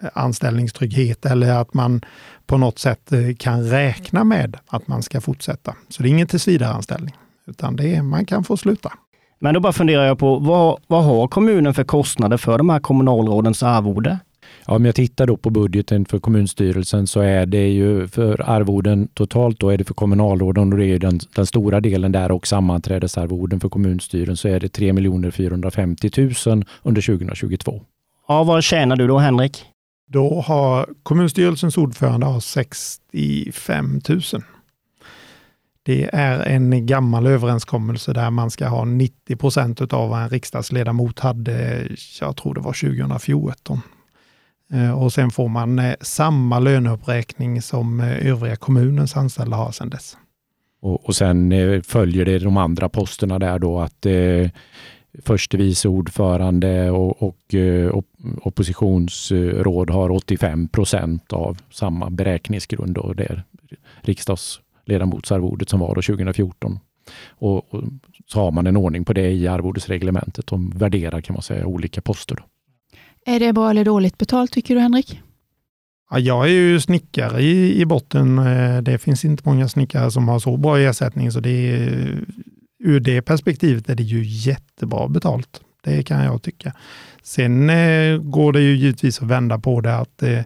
eh, 0.02 0.08
anställningstrygghet 0.14 1.26
eller 1.26 1.52
att 1.52 1.74
man 1.74 2.04
på 2.46 2.58
något 2.58 2.78
sätt 2.78 3.12
eh, 3.12 3.34
kan 3.38 3.62
räkna 3.62 4.24
med 4.24 4.56
att 4.66 4.88
man 4.88 5.02
ska 5.02 5.20
fortsätta. 5.20 5.74
Så 5.88 6.02
det 6.02 6.08
är 6.08 6.10
ingen 6.10 6.26
tillsvidareanställning, 6.26 7.14
utan 7.46 7.76
det 7.76 7.94
är, 7.94 8.02
man 8.02 8.26
kan 8.26 8.44
få 8.44 8.56
sluta. 8.56 8.92
Men 9.38 9.54
då 9.54 9.60
bara 9.60 9.72
funderar 9.72 10.06
jag 10.06 10.18
på, 10.18 10.38
vad, 10.38 10.80
vad 10.86 11.04
har 11.04 11.28
kommunen 11.28 11.74
för 11.74 11.84
kostnader 11.84 12.36
för 12.36 12.58
de 12.58 12.70
här 12.70 12.80
kommunalrådens 12.80 13.62
arvode? 13.62 14.18
Ja, 14.66 14.74
om 14.74 14.84
jag 14.84 14.94
tittar 14.94 15.26
då 15.26 15.36
på 15.36 15.50
budgeten 15.50 16.04
för 16.04 16.18
kommunstyrelsen 16.18 17.06
så 17.06 17.20
är 17.20 17.46
det 17.46 17.68
ju 17.68 18.08
för 18.08 18.50
arvoden 18.50 19.08
totalt 19.08 19.60
då 19.60 19.70
är 19.70 19.78
det 19.78 19.84
för 19.84 19.94
kommunalråden 19.94 20.72
och 20.72 20.78
det 20.78 20.86
är 20.86 20.98
den, 20.98 21.20
den 21.34 21.46
stora 21.46 21.80
delen 21.80 22.12
där 22.12 22.32
och 22.32 22.46
sammanträdesarvoden 22.46 23.60
för 23.60 23.68
kommunstyrelsen 23.68 24.36
så 24.36 24.48
är 24.48 24.60
det 24.60 24.68
3 24.68 25.30
450 25.32 26.10
000 26.46 26.64
under 26.82 27.02
2022. 27.02 27.82
Ja, 28.28 28.44
vad 28.44 28.64
tjänar 28.64 28.96
du 28.96 29.06
då 29.06 29.18
Henrik? 29.18 29.64
Då 30.06 30.40
har 30.40 30.88
kommunstyrelsens 31.02 31.76
ordförande 31.76 32.26
har 32.26 32.40
65 32.40 34.00
000. 34.08 34.20
Det 35.82 36.10
är 36.12 36.40
en 36.40 36.86
gammal 36.86 37.26
överenskommelse 37.26 38.12
där 38.12 38.30
man 38.30 38.50
ska 38.50 38.68
ha 38.68 38.84
90 38.84 39.36
procent 39.36 39.92
av 39.92 40.10
vad 40.10 40.22
en 40.22 40.28
riksdagsledamot 40.28 41.18
hade, 41.18 41.88
jag 42.20 42.36
tror 42.36 42.54
det 42.54 42.60
var 42.60 42.72
2014. 42.72 43.80
Eh, 44.74 45.02
och 45.02 45.12
sen 45.12 45.30
får 45.30 45.48
man 45.48 45.78
eh, 45.78 45.94
samma 46.00 46.58
löneuppräkning 46.58 47.62
som 47.62 48.00
eh, 48.00 48.26
övriga 48.26 48.56
kommunens 48.56 49.16
anställda 49.16 49.56
har 49.56 49.72
sedan 49.72 49.90
dess. 49.90 50.16
Och, 50.80 51.06
och 51.06 51.16
sen 51.16 51.52
följer 51.82 52.24
det 52.24 52.38
de 52.38 52.56
andra 52.56 52.88
posterna 52.88 53.38
där 53.38 53.58
då 53.58 53.80
att 53.80 54.06
eh, 54.06 54.50
förste 55.24 55.56
vice 55.56 55.88
ordförande 55.88 56.90
och, 56.90 57.22
och 57.22 57.54
op, 57.92 58.06
oppositionsråd 58.42 59.90
har 59.90 60.10
85 60.10 60.68
procent 60.68 61.32
av 61.32 61.58
samma 61.70 62.10
beräkningsgrund 62.10 62.98
och 62.98 63.16
det 63.16 63.24
är 63.24 63.44
riksdagsledamotsarvodet 64.00 65.68
som 65.68 65.80
var 65.80 65.94
då 65.94 66.02
2014. 66.02 66.78
Och, 67.28 67.74
och, 67.74 67.82
så 68.26 68.40
har 68.40 68.50
man 68.50 68.66
en 68.66 68.76
ordning 68.76 69.04
på 69.04 69.12
det 69.12 69.30
i 69.30 69.48
arvodesreglementet. 69.48 70.46
De 70.46 70.70
värderar 70.70 71.20
kan 71.20 71.34
man 71.34 71.42
säga 71.42 71.66
olika 71.66 72.00
poster. 72.00 72.36
Då. 72.36 72.42
Är 73.26 73.40
det 73.40 73.52
bra 73.52 73.70
eller 73.70 73.84
dåligt 73.84 74.18
betalt 74.18 74.52
tycker 74.52 74.74
du 74.74 74.80
Henrik? 74.80 75.20
Ja, 76.10 76.18
jag 76.18 76.44
är 76.44 76.52
ju 76.52 76.80
snickare 76.80 77.42
i, 77.42 77.80
i 77.80 77.86
botten. 77.86 78.38
Eh, 78.38 78.82
det 78.82 78.98
finns 78.98 79.24
inte 79.24 79.42
många 79.46 79.68
snickare 79.68 80.10
som 80.10 80.28
har 80.28 80.38
så 80.38 80.56
bra 80.56 80.78
ersättning 80.78 81.32
så 81.32 81.40
det 81.40 81.50
är 81.50 82.24
ur 82.84 83.00
det 83.00 83.22
perspektivet 83.22 83.88
är 83.88 83.94
det 83.94 84.02
ju 84.02 84.24
jättebra 84.24 85.08
betalt. 85.08 85.60
Det 85.82 86.02
kan 86.02 86.24
jag 86.24 86.42
tycka. 86.42 86.72
Sen 87.22 87.70
eh, 87.70 88.18
går 88.18 88.52
det 88.52 88.60
ju 88.60 88.76
givetvis 88.76 89.22
att 89.22 89.28
vända 89.28 89.58
på 89.58 89.80
det 89.80 89.96
att 89.96 90.22
eh, 90.22 90.40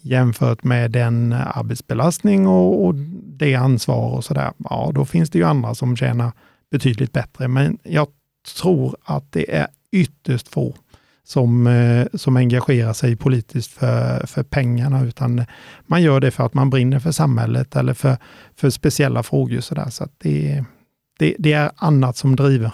jämfört 0.00 0.64
med 0.64 0.90
den 0.90 1.32
arbetsbelastning 1.32 2.46
och, 2.46 2.84
och 2.84 2.94
det 3.24 3.54
ansvar 3.54 4.16
och 4.16 4.24
sådär, 4.24 4.52
ja 4.58 4.90
då 4.94 5.04
finns 5.04 5.30
det 5.30 5.38
ju 5.38 5.44
andra 5.44 5.74
som 5.74 5.96
tjänar 5.96 6.32
betydligt 6.70 7.12
bättre. 7.12 7.48
Men 7.48 7.78
jag 7.82 8.08
tror 8.62 8.96
att 9.04 9.32
det 9.32 9.54
är 9.54 9.66
ytterst 9.92 10.48
få 10.48 10.74
som, 11.24 11.66
eh, 11.66 12.06
som 12.14 12.36
engagerar 12.36 12.92
sig 12.92 13.16
politiskt 13.16 13.72
för, 13.72 14.26
för 14.26 14.42
pengarna, 14.42 15.04
utan 15.04 15.44
man 15.86 16.02
gör 16.02 16.20
det 16.20 16.30
för 16.30 16.46
att 16.46 16.54
man 16.54 16.70
brinner 16.70 16.98
för 16.98 17.10
samhället 17.12 17.76
eller 17.76 17.94
för, 17.94 18.16
för 18.56 18.70
speciella 18.70 19.22
frågor. 19.22 19.60
Så, 19.60 19.74
där. 19.74 19.90
så 19.90 20.08
det, 20.18 20.64
det, 21.18 21.36
det 21.38 21.52
är 21.52 21.70
annat 21.76 22.16
som 22.16 22.36
driver. 22.36 22.72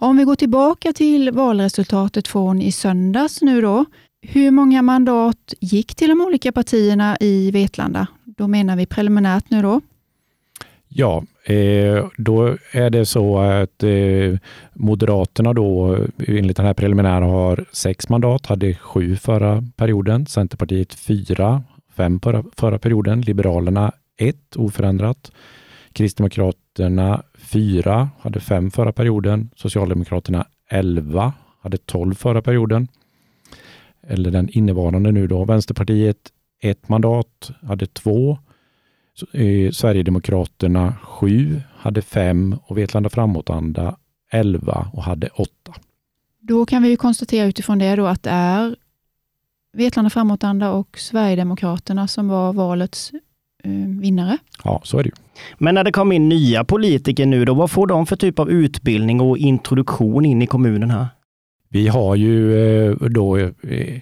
Om 0.00 0.16
vi 0.16 0.24
går 0.24 0.36
tillbaka 0.36 0.92
till 0.92 1.30
valresultatet 1.30 2.28
från 2.28 2.62
i 2.62 2.72
söndags 2.72 3.42
nu 3.42 3.60
då. 3.60 3.84
Hur 4.22 4.50
många 4.50 4.82
mandat 4.82 5.54
gick 5.60 5.94
till 5.94 6.08
de 6.08 6.20
olika 6.20 6.52
partierna 6.52 7.16
i 7.20 7.50
Vetlanda? 7.50 8.06
Då 8.24 8.48
menar 8.48 8.76
vi 8.76 8.86
preliminärt 8.86 9.50
nu 9.50 9.62
då. 9.62 9.80
Ja, 10.88 11.24
eh, 11.44 12.06
då 12.16 12.56
är 12.72 12.90
det 12.90 13.06
så 13.06 13.38
att 13.38 13.82
eh, 13.82 14.38
Moderaterna 14.74 15.52
då 15.52 15.98
enligt 16.26 16.56
den 16.56 16.66
här 16.66 16.74
preliminära 16.74 17.24
har 17.24 17.64
sex 17.72 18.08
mandat, 18.08 18.46
hade 18.46 18.74
sju 18.74 19.16
förra 19.16 19.64
perioden. 19.76 20.26
Centerpartiet 20.26 20.94
fyra, 20.94 21.62
fem 21.96 22.20
förra, 22.20 22.44
förra 22.56 22.78
perioden. 22.78 23.20
Liberalerna 23.20 23.92
ett 24.18 24.56
oförändrat. 24.56 25.32
Kristdemokraterna 25.92 27.22
fyra, 27.34 28.08
hade 28.20 28.40
fem 28.40 28.70
förra 28.70 28.92
perioden. 28.92 29.50
Socialdemokraterna 29.56 30.46
11, 30.70 31.32
hade 31.60 31.78
12 31.78 32.14
förra 32.14 32.42
perioden. 32.42 32.88
Eller 34.06 34.30
den 34.30 34.48
innevarande 34.48 35.12
nu 35.12 35.26
då. 35.26 35.44
Vänsterpartiet 35.44 36.32
ett 36.62 36.88
mandat, 36.88 37.50
hade 37.62 37.86
två. 37.86 38.38
Eh, 39.32 39.70
Sverigedemokraterna 39.70 40.94
sju, 41.02 41.60
hade 41.76 42.02
fem 42.02 42.56
och 42.64 42.78
Vetlanda 42.78 43.10
framåtanda 43.10 43.96
11 44.32 44.90
och 44.92 45.02
hade 45.02 45.28
åtta. 45.28 45.74
Då 46.40 46.66
kan 46.66 46.82
vi 46.82 46.88
ju 46.88 46.96
konstatera 46.96 47.46
utifrån 47.46 47.78
det 47.78 47.96
då 47.96 48.06
att 48.06 48.22
det 48.22 48.30
är 48.30 48.76
Vetlanda 49.72 50.10
framåtanda 50.10 50.70
och 50.70 50.98
Sverigedemokraterna 50.98 52.08
som 52.08 52.28
var 52.28 52.52
valets 52.52 53.12
eh, 53.64 53.70
vinnare. 54.00 54.38
Ja, 54.64 54.80
så 54.84 54.98
är 54.98 55.02
det 55.02 55.08
ju. 55.08 55.14
Men 55.58 55.74
när 55.74 55.84
det 55.84 55.92
kommer 55.92 56.16
in 56.16 56.28
nya 56.28 56.64
politiker 56.64 57.26
nu 57.26 57.44
då, 57.44 57.54
vad 57.54 57.70
får 57.70 57.86
de 57.86 58.06
för 58.06 58.16
typ 58.16 58.38
av 58.38 58.50
utbildning 58.50 59.20
och 59.20 59.38
introduktion 59.38 60.24
in 60.24 60.42
i 60.42 60.46
kommunen 60.46 60.90
här? 60.90 61.06
Vi 61.68 61.88
har 61.88 62.16
ju 62.16 62.56
eh, 62.56 62.96
då 62.96 63.38
eh, 63.38 64.00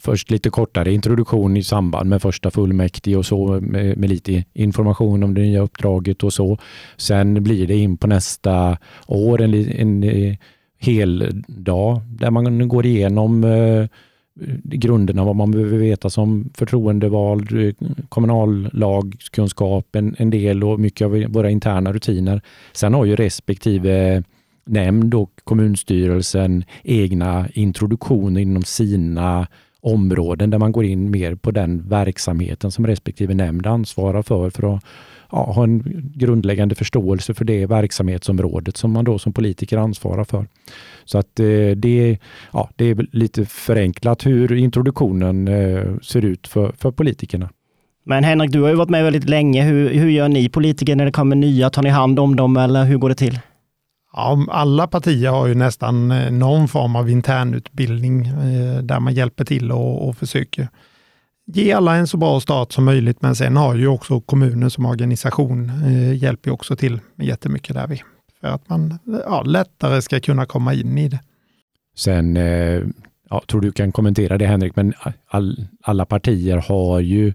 först 0.00 0.30
lite 0.30 0.50
kortare 0.50 0.92
introduktion 0.92 1.56
i 1.56 1.62
samband 1.62 2.08
med 2.08 2.22
första 2.22 2.50
fullmäktige 2.50 3.16
och 3.16 3.26
så 3.26 3.60
med, 3.60 3.98
med, 3.98 4.10
lite 4.10 4.44
information 4.52 5.22
om 5.22 5.34
det 5.34 5.40
nya 5.40 5.60
uppdraget 5.60 6.22
och 6.22 6.32
så. 6.32 6.58
Sen 6.96 7.42
blir 7.44 7.66
det 7.66 7.76
in 7.76 7.96
på 7.96 8.06
nästa 8.06 8.78
år 9.06 9.42
en, 9.42 9.54
en, 9.54 10.04
en 10.04 10.36
hel 10.78 11.42
dag 11.46 12.00
där 12.08 12.30
man 12.30 12.68
går 12.68 12.86
igenom 12.86 13.44
eh, 13.44 13.86
grunderna, 14.62 15.24
vad 15.24 15.36
man 15.36 15.50
behöver 15.50 15.78
veta 15.78 16.10
som 16.10 16.50
förtroendevald, 16.54 17.74
kommunallagskunskap, 18.08 19.96
en, 19.96 20.14
en 20.18 20.30
del 20.30 20.64
och 20.64 20.80
mycket 20.80 21.04
av 21.04 21.24
våra 21.28 21.50
interna 21.50 21.92
rutiner. 21.92 22.42
Sen 22.72 22.94
har 22.94 23.04
ju 23.04 23.16
respektive 23.16 24.22
nämnd 24.64 25.14
och 25.14 25.40
kommunstyrelsen 25.44 26.64
egna 26.82 27.48
introduktioner 27.52 28.40
inom 28.40 28.62
sina 28.62 29.46
områden 29.82 30.50
där 30.50 30.58
man 30.58 30.72
går 30.72 30.84
in 30.84 31.10
mer 31.10 31.34
på 31.34 31.50
den 31.50 31.88
verksamheten 31.88 32.70
som 32.70 32.86
respektive 32.86 33.34
nämnd 33.34 33.66
ansvarar 33.66 34.22
för, 34.22 34.50
för 34.50 34.76
att 34.76 34.84
ja, 35.30 35.52
ha 35.52 35.64
en 35.64 35.82
grundläggande 36.14 36.74
förståelse 36.74 37.34
för 37.34 37.44
det 37.44 37.66
verksamhetsområdet 37.66 38.76
som 38.76 38.92
man 38.92 39.04
då 39.04 39.18
som 39.18 39.32
politiker 39.32 39.76
ansvarar 39.76 40.24
för. 40.24 40.46
Så 41.04 41.18
att 41.18 41.40
eh, 41.40 41.70
det, 41.76 42.18
ja, 42.52 42.70
det 42.76 42.84
är 42.84 43.06
lite 43.12 43.44
förenklat 43.44 44.26
hur 44.26 44.52
introduktionen 44.52 45.48
eh, 45.48 45.98
ser 46.02 46.24
ut 46.24 46.48
för, 46.48 46.72
för 46.78 46.90
politikerna. 46.90 47.50
Men 48.04 48.24
Henrik, 48.24 48.50
du 48.50 48.60
har 48.60 48.68
ju 48.68 48.74
varit 48.74 48.90
med 48.90 49.04
väldigt 49.04 49.28
länge. 49.28 49.64
Hur, 49.64 49.90
hur 49.90 50.08
gör 50.10 50.28
ni 50.28 50.48
politiker 50.48 50.96
när 50.96 51.04
det 51.04 51.12
kommer 51.12 51.36
nya? 51.36 51.70
Tar 51.70 51.82
ni 51.82 51.88
hand 51.88 52.18
om 52.18 52.36
dem 52.36 52.56
eller 52.56 52.84
hur 52.84 52.98
går 52.98 53.08
det 53.08 53.14
till? 53.14 53.38
Ja, 54.12 54.46
alla 54.48 54.86
partier 54.86 55.30
har 55.30 55.46
ju 55.46 55.54
nästan 55.54 56.10
eh, 56.10 56.30
någon 56.30 56.68
form 56.68 56.96
av 56.96 57.10
internutbildning 57.10 58.26
eh, 58.26 58.82
där 58.82 59.00
man 59.00 59.14
hjälper 59.14 59.44
till 59.44 59.72
och, 59.72 60.08
och 60.08 60.16
försöker 60.16 60.68
ge 61.46 61.72
alla 61.72 61.96
en 61.96 62.06
så 62.06 62.16
bra 62.16 62.40
start 62.40 62.72
som 62.72 62.84
möjligt. 62.84 63.22
Men 63.22 63.36
sen 63.36 63.56
har 63.56 63.74
ju 63.74 63.86
också 63.86 64.20
kommunen 64.20 64.70
som 64.70 64.86
organisation 64.86 65.70
eh, 65.84 66.16
hjälper 66.16 66.50
också 66.50 66.76
till 66.76 67.00
jättemycket 67.16 67.74
där 67.74 67.86
vi. 67.86 68.02
För 68.40 68.48
att 68.48 68.68
man 68.68 68.90
eh, 68.90 69.20
ja, 69.24 69.42
lättare 69.42 70.02
ska 70.02 70.20
kunna 70.20 70.46
komma 70.46 70.74
in 70.74 70.98
i 70.98 71.08
det. 71.08 71.20
Sen, 71.96 72.36
eh, 72.36 72.82
ja, 73.30 73.42
tror 73.46 73.60
du 73.60 73.72
kan 73.72 73.92
kommentera 73.92 74.38
det 74.38 74.46
Henrik, 74.46 74.76
men 74.76 74.92
all, 75.26 75.66
alla 75.82 76.06
partier 76.06 76.56
har 76.56 77.00
ju 77.00 77.34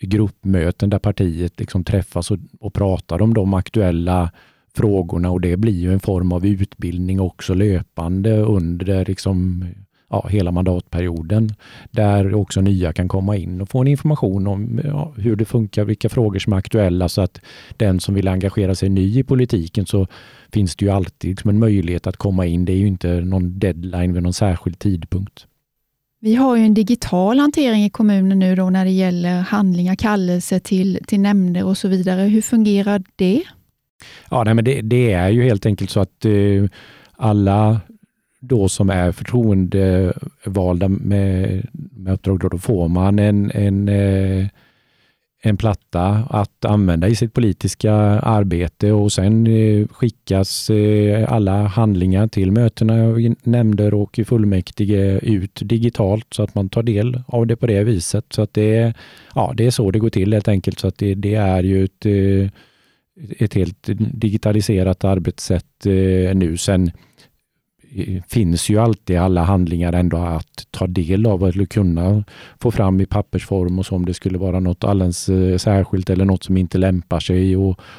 gruppmöten 0.00 0.90
där 0.90 0.98
partiet 0.98 1.60
liksom 1.60 1.84
träffas 1.84 2.30
och, 2.30 2.38
och 2.60 2.74
pratar 2.74 3.22
om 3.22 3.34
de 3.34 3.54
aktuella 3.54 4.30
frågorna 4.74 5.30
och 5.30 5.40
det 5.40 5.56
blir 5.56 5.80
ju 5.80 5.92
en 5.92 6.00
form 6.00 6.32
av 6.32 6.46
utbildning 6.46 7.20
också 7.20 7.54
löpande 7.54 8.36
under 8.36 9.04
liksom 9.04 9.64
ja, 10.10 10.26
hela 10.30 10.52
mandatperioden 10.52 11.54
där 11.90 12.34
också 12.34 12.60
nya 12.60 12.92
kan 12.92 13.08
komma 13.08 13.36
in 13.36 13.60
och 13.60 13.68
få 13.68 13.80
en 13.80 13.88
information 13.88 14.46
om 14.46 14.80
ja, 14.84 15.12
hur 15.16 15.36
det 15.36 15.44
funkar, 15.44 15.84
vilka 15.84 16.08
frågor 16.08 16.38
som 16.38 16.52
är 16.52 16.56
aktuella 16.56 17.08
så 17.08 17.20
att 17.20 17.40
den 17.76 18.00
som 18.00 18.14
vill 18.14 18.28
engagera 18.28 18.74
sig 18.74 18.88
ny 18.88 19.18
i 19.18 19.22
politiken 19.22 19.86
så 19.86 20.06
finns 20.52 20.76
det 20.76 20.84
ju 20.84 20.90
alltid 20.90 21.30
liksom 21.30 21.50
en 21.50 21.58
möjlighet 21.58 22.06
att 22.06 22.16
komma 22.16 22.46
in. 22.46 22.64
Det 22.64 22.72
är 22.72 22.76
ju 22.76 22.86
inte 22.86 23.20
någon 23.20 23.58
deadline 23.58 24.12
vid 24.12 24.22
någon 24.22 24.32
särskild 24.32 24.78
tidpunkt. 24.78 25.46
Vi 26.22 26.34
har 26.34 26.56
ju 26.56 26.62
en 26.62 26.74
digital 26.74 27.38
hantering 27.38 27.84
i 27.84 27.90
kommunen 27.90 28.38
nu 28.38 28.54
då 28.54 28.70
när 28.70 28.84
det 28.84 28.90
gäller 28.90 29.40
handlingar, 29.40 29.94
kallelse 29.94 30.60
till, 30.60 30.98
till 31.06 31.20
nämnder 31.20 31.64
och 31.64 31.78
så 31.78 31.88
vidare. 31.88 32.22
Hur 32.22 32.42
fungerar 32.42 33.02
det? 33.16 33.42
Ja, 34.30 34.44
nej, 34.44 34.54
men 34.54 34.64
det, 34.64 34.80
det 34.80 35.12
är 35.12 35.28
ju 35.28 35.42
helt 35.42 35.66
enkelt 35.66 35.90
så 35.90 36.00
att 36.00 36.24
eh, 36.24 36.64
alla 37.12 37.80
då 38.40 38.68
som 38.68 38.90
är 38.90 39.12
förtroendevalda 39.12 40.88
med, 40.88 41.66
med 41.72 42.14
uppdrag, 42.14 42.38
då, 42.40 42.48
då 42.48 42.58
får 42.58 42.88
man 42.88 43.18
en, 43.18 43.50
en, 43.50 43.88
eh, 43.88 44.46
en 45.42 45.56
platta 45.56 46.26
att 46.30 46.64
använda 46.64 47.08
i 47.08 47.14
sitt 47.14 47.34
politiska 47.34 47.92
arbete 48.20 48.92
och 48.92 49.12
sen 49.12 49.46
eh, 49.46 49.86
skickas 49.88 50.70
eh, 50.70 51.32
alla 51.32 51.66
handlingar 51.66 52.26
till 52.28 52.52
mötena, 52.52 52.94
nämnder 53.42 53.94
och 53.94 54.18
i 54.18 54.24
fullmäktige 54.24 55.18
ut 55.22 55.60
digitalt 55.62 56.26
så 56.30 56.42
att 56.42 56.54
man 56.54 56.68
tar 56.68 56.82
del 56.82 57.22
av 57.26 57.46
det 57.46 57.56
på 57.56 57.66
det 57.66 57.84
viset. 57.84 58.24
Så 58.30 58.42
att 58.42 58.54
det, 58.54 58.94
ja, 59.34 59.52
det 59.56 59.66
är 59.66 59.70
så 59.70 59.90
det 59.90 59.98
går 59.98 60.10
till 60.10 60.32
helt 60.32 60.48
enkelt. 60.48 60.78
Så 60.78 60.88
att 60.88 60.98
det, 60.98 61.14
det 61.14 61.34
är 61.34 61.62
ju 61.62 61.84
ett, 61.84 62.06
eh, 62.06 62.50
ett 63.38 63.54
helt 63.54 63.88
digitaliserat 64.12 65.04
arbetssätt 65.04 65.86
eh, 65.86 66.34
nu. 66.34 66.56
Sen 66.56 66.90
eh, 67.94 68.22
finns 68.28 68.68
ju 68.68 68.78
alltid 68.78 69.18
alla 69.18 69.42
handlingar 69.42 69.92
ändå 69.92 70.16
att 70.16 70.66
ta 70.70 70.86
del 70.86 71.26
av 71.26 71.48
eller 71.48 71.66
kunna 71.66 72.24
få 72.60 72.70
fram 72.70 73.00
i 73.00 73.06
pappersform 73.06 73.78
och 73.78 73.86
så 73.86 73.94
om 73.94 74.06
det 74.06 74.14
skulle 74.14 74.38
vara 74.38 74.60
något 74.60 74.84
alldeles 74.84 75.28
eh, 75.28 75.56
särskilt 75.56 76.10
eller 76.10 76.24
något 76.24 76.44
som 76.44 76.56
inte 76.56 76.78
lämpar 76.78 77.20
sig 77.20 77.54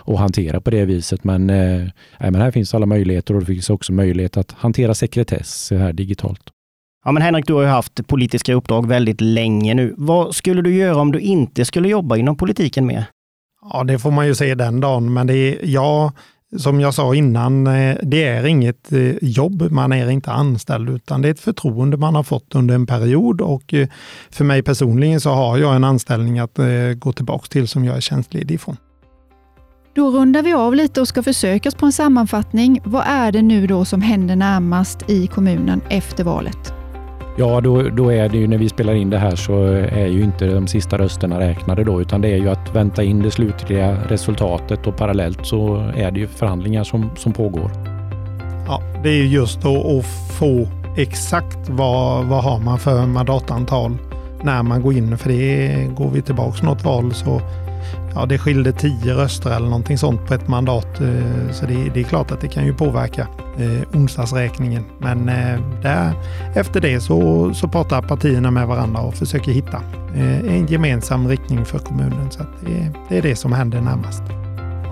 att 0.05 0.19
hantera 0.19 0.61
på 0.61 0.69
det 0.69 0.85
viset. 0.85 1.23
Men, 1.23 1.49
eh, 1.49 1.87
men 2.19 2.35
här 2.35 2.51
finns 2.51 2.73
alla 2.73 2.85
möjligheter 2.85 3.33
och 3.33 3.39
det 3.39 3.45
finns 3.45 3.69
också 3.69 3.93
möjlighet 3.93 4.37
att 4.37 4.51
hantera 4.51 4.93
sekretess 4.93 5.71
här 5.71 5.93
digitalt. 5.93 6.41
Ja, 7.05 7.11
men 7.11 7.23
Henrik, 7.23 7.47
du 7.47 7.53
har 7.53 7.61
ju 7.61 7.67
haft 7.67 8.07
politiska 8.07 8.53
uppdrag 8.53 8.87
väldigt 8.87 9.21
länge 9.21 9.73
nu. 9.73 9.93
Vad 9.97 10.35
skulle 10.35 10.61
du 10.61 10.75
göra 10.75 11.01
om 11.01 11.11
du 11.11 11.19
inte 11.19 11.65
skulle 11.65 11.89
jobba 11.89 12.17
inom 12.17 12.37
politiken 12.37 12.85
mer? 12.85 13.05
Ja, 13.69 13.83
det 13.83 13.99
får 13.99 14.11
man 14.11 14.27
ju 14.27 14.35
se 14.35 14.55
den 14.55 14.79
dagen, 14.79 15.13
men 15.13 15.27
det 15.27 15.33
är, 15.33 15.59
ja, 15.63 16.11
som 16.57 16.79
jag 16.79 16.93
sa 16.93 17.15
innan, 17.15 17.67
eh, 17.67 17.97
det 18.03 18.23
är 18.23 18.45
inget 18.45 18.91
eh, 18.91 19.15
jobb, 19.21 19.71
man 19.71 19.93
är 19.93 20.09
inte 20.09 20.31
anställd, 20.31 20.89
utan 20.89 21.21
det 21.21 21.27
är 21.27 21.31
ett 21.31 21.39
förtroende 21.39 21.97
man 21.97 22.15
har 22.15 22.23
fått 22.23 22.55
under 22.55 22.75
en 22.75 22.85
period 22.85 23.41
och 23.41 23.73
eh, 23.73 23.87
för 24.29 24.45
mig 24.45 24.63
personligen 24.63 25.21
så 25.21 25.29
har 25.29 25.57
jag 25.57 25.75
en 25.75 25.83
anställning 25.83 26.39
att 26.39 26.59
gå 26.95 27.13
tillbaka 27.13 27.47
till 27.47 27.67
som 27.67 27.85
jag 27.85 27.97
är 27.97 28.01
tjänstledig 28.01 28.55
ifrån. 28.55 28.77
Då 29.95 30.11
rundar 30.11 30.41
vi 30.41 30.53
av 30.53 30.75
lite 30.75 31.01
och 31.01 31.07
ska 31.07 31.23
försöka 31.23 31.69
oss 31.69 31.75
på 31.75 31.85
en 31.85 31.91
sammanfattning. 31.91 32.81
Vad 32.83 33.03
är 33.07 33.31
det 33.31 33.41
nu 33.41 33.67
då 33.67 33.85
som 33.85 34.01
händer 34.01 34.35
närmast 34.35 35.09
i 35.09 35.27
kommunen 35.27 35.81
efter 35.89 36.23
valet? 36.23 36.80
Ja, 37.37 37.61
då, 37.61 37.81
då 37.81 38.11
är 38.11 38.29
det 38.29 38.37
ju 38.37 38.47
när 38.47 38.57
vi 38.57 38.69
spelar 38.69 38.93
in 38.93 39.09
det 39.09 39.17
här 39.17 39.35
så 39.35 39.63
är 39.73 40.07
ju 40.07 40.23
inte 40.23 40.45
de 40.45 40.67
sista 40.67 40.97
rösterna 40.97 41.39
räknade 41.39 41.83
då, 41.83 42.01
utan 42.01 42.21
det 42.21 42.27
är 42.27 42.37
ju 42.37 42.49
att 42.49 42.75
vänta 42.75 43.03
in 43.03 43.21
det 43.21 43.31
slutliga 43.31 43.97
resultatet 44.09 44.87
och 44.87 44.97
parallellt 44.97 45.45
så 45.45 45.91
är 45.95 46.11
det 46.11 46.19
ju 46.19 46.27
förhandlingar 46.27 46.83
som, 46.83 47.09
som 47.15 47.33
pågår. 47.33 47.71
Ja, 48.67 48.81
det 49.03 49.09
är 49.09 49.23
just 49.23 49.61
då 49.61 49.99
att 49.99 50.05
få 50.39 50.67
exakt 50.97 51.69
vad, 51.69 52.25
vad 52.25 52.43
har 52.43 52.59
man 52.59 52.79
för 52.79 53.05
mandatantal 53.05 53.97
när 54.43 54.63
man 54.63 54.81
går 54.81 54.93
in, 54.93 55.17
för 55.17 55.29
det 55.29 55.87
går 55.95 56.09
vi 56.09 56.21
tillbaks 56.21 56.61
något 56.61 56.83
val 56.83 57.13
så 57.13 57.41
ja, 58.15 58.25
det 58.25 58.37
skilde 58.37 58.71
tio 58.71 59.13
röster 59.13 59.55
eller 59.55 59.67
någonting 59.67 59.97
sånt 59.97 60.27
på 60.27 60.33
ett 60.33 60.47
mandat. 60.47 61.01
Eh, 61.01 61.51
så 61.51 61.65
det, 61.65 61.89
det 61.93 61.99
är 61.99 62.03
klart 62.03 62.31
att 62.31 62.41
det 62.41 62.47
kan 62.47 62.65
ju 62.65 62.73
påverka 62.73 63.27
eh, 63.57 63.97
onsdagsräkningen. 63.99 64.85
Men 64.99 65.29
eh, 65.29 65.59
där, 65.81 66.13
efter 66.55 66.81
det 66.81 67.01
så, 67.01 67.51
så 67.53 67.67
pratar 67.67 68.01
partierna 68.01 68.51
med 68.51 68.67
varandra 68.67 69.01
och 69.01 69.13
försöker 69.13 69.51
hitta 69.51 69.81
eh, 70.15 70.55
en 70.55 70.67
gemensam 70.67 71.27
riktning 71.27 71.65
för 71.65 71.79
kommunen. 71.79 72.31
Så 72.31 72.43
det, 72.65 72.91
det, 73.09 73.17
är 73.17 73.21
det 73.21 73.35
som 73.35 73.53
händer 73.53 73.81
närmast. 73.81 74.23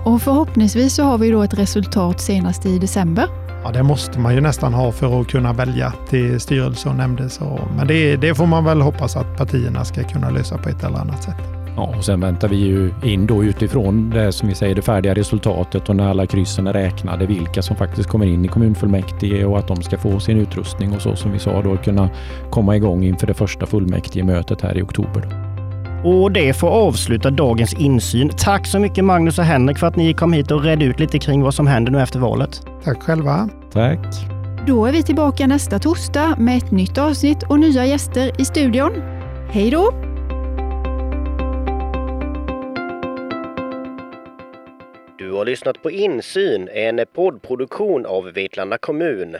Och 0.04 0.22
förhoppningsvis 0.22 0.94
så 0.94 1.02
har 1.02 1.18
vi 1.18 1.30
då 1.30 1.42
ett 1.42 1.58
resultat 1.58 2.20
senast 2.20 2.66
i 2.66 2.78
december. 2.78 3.26
Ja, 3.64 3.70
det 3.70 3.82
måste 3.82 4.18
man 4.18 4.34
ju 4.34 4.40
nästan 4.40 4.74
ha 4.74 4.92
för 4.92 5.20
att 5.20 5.28
kunna 5.28 5.52
välja 5.52 5.92
till 6.08 6.40
styrelse 6.40 6.88
och 6.88 6.96
nämnder. 6.96 7.30
Men 7.76 7.86
det, 7.86 8.16
det 8.16 8.34
får 8.34 8.46
man 8.46 8.64
väl 8.64 8.80
hoppas 8.80 9.16
att 9.16 9.36
partierna 9.36 9.84
ska 9.84 10.02
kunna 10.02 10.30
lösa 10.30 10.58
på 10.58 10.68
ett 10.68 10.84
eller 10.84 10.98
annat 10.98 11.22
sätt. 11.22 11.59
Ja, 11.76 11.94
och 11.96 12.04
sen 12.04 12.20
väntar 12.20 12.48
vi 12.48 12.56
ju 12.56 12.90
in 13.02 13.26
då 13.26 13.44
utifrån 13.44 14.10
det 14.10 14.32
som 14.32 14.48
vi 14.48 14.54
säger, 14.54 14.74
det 14.74 14.82
färdiga 14.82 15.14
resultatet 15.14 15.88
och 15.88 15.96
när 15.96 16.08
alla 16.08 16.26
kryssen 16.26 16.66
är 16.66 16.72
räknade, 16.72 17.26
vilka 17.26 17.62
som 17.62 17.76
faktiskt 17.76 18.08
kommer 18.08 18.26
in 18.26 18.44
i 18.44 18.48
kommunfullmäktige 18.48 19.44
och 19.44 19.58
att 19.58 19.68
de 19.68 19.82
ska 19.82 19.98
få 19.98 20.20
sin 20.20 20.38
utrustning 20.38 20.94
och 20.94 21.02
så 21.02 21.16
som 21.16 21.32
vi 21.32 21.38
sa 21.38 21.62
då 21.62 21.76
kunna 21.76 22.10
komma 22.50 22.76
igång 22.76 23.04
inför 23.04 23.26
det 23.26 23.34
första 23.34 23.66
fullmäktigemötet 23.66 24.60
här 24.60 24.78
i 24.78 24.82
oktober. 24.82 25.50
Och 26.04 26.32
det 26.32 26.52
får 26.56 26.68
avsluta 26.68 27.30
dagens 27.30 27.74
insyn. 27.74 28.30
Tack 28.36 28.66
så 28.66 28.78
mycket 28.78 29.04
Magnus 29.04 29.38
och 29.38 29.44
Henrik 29.44 29.78
för 29.78 29.86
att 29.86 29.96
ni 29.96 30.14
kom 30.14 30.32
hit 30.32 30.50
och 30.50 30.62
redde 30.62 30.84
ut 30.84 31.00
lite 31.00 31.18
kring 31.18 31.42
vad 31.42 31.54
som 31.54 31.66
händer 31.66 31.92
nu 31.92 32.02
efter 32.02 32.18
valet. 32.18 32.66
Tack 32.84 33.02
själva. 33.02 33.48
Tack. 33.72 33.98
Då 34.66 34.86
är 34.86 34.92
vi 34.92 35.02
tillbaka 35.02 35.46
nästa 35.46 35.78
torsdag 35.78 36.36
med 36.38 36.56
ett 36.56 36.70
nytt 36.70 36.98
avsnitt 36.98 37.42
och 37.42 37.60
nya 37.60 37.86
gäster 37.86 38.40
i 38.40 38.44
studion. 38.44 38.92
Hej 39.50 39.70
då! 39.70 40.09
Du 45.30 45.34
har 45.36 45.44
lyssnat 45.44 45.82
på 45.82 45.90
Insyn, 45.90 46.68
en 46.68 47.00
poddproduktion 47.14 48.06
av 48.06 48.24
Vetlanda 48.32 48.78
kommun. 48.78 49.36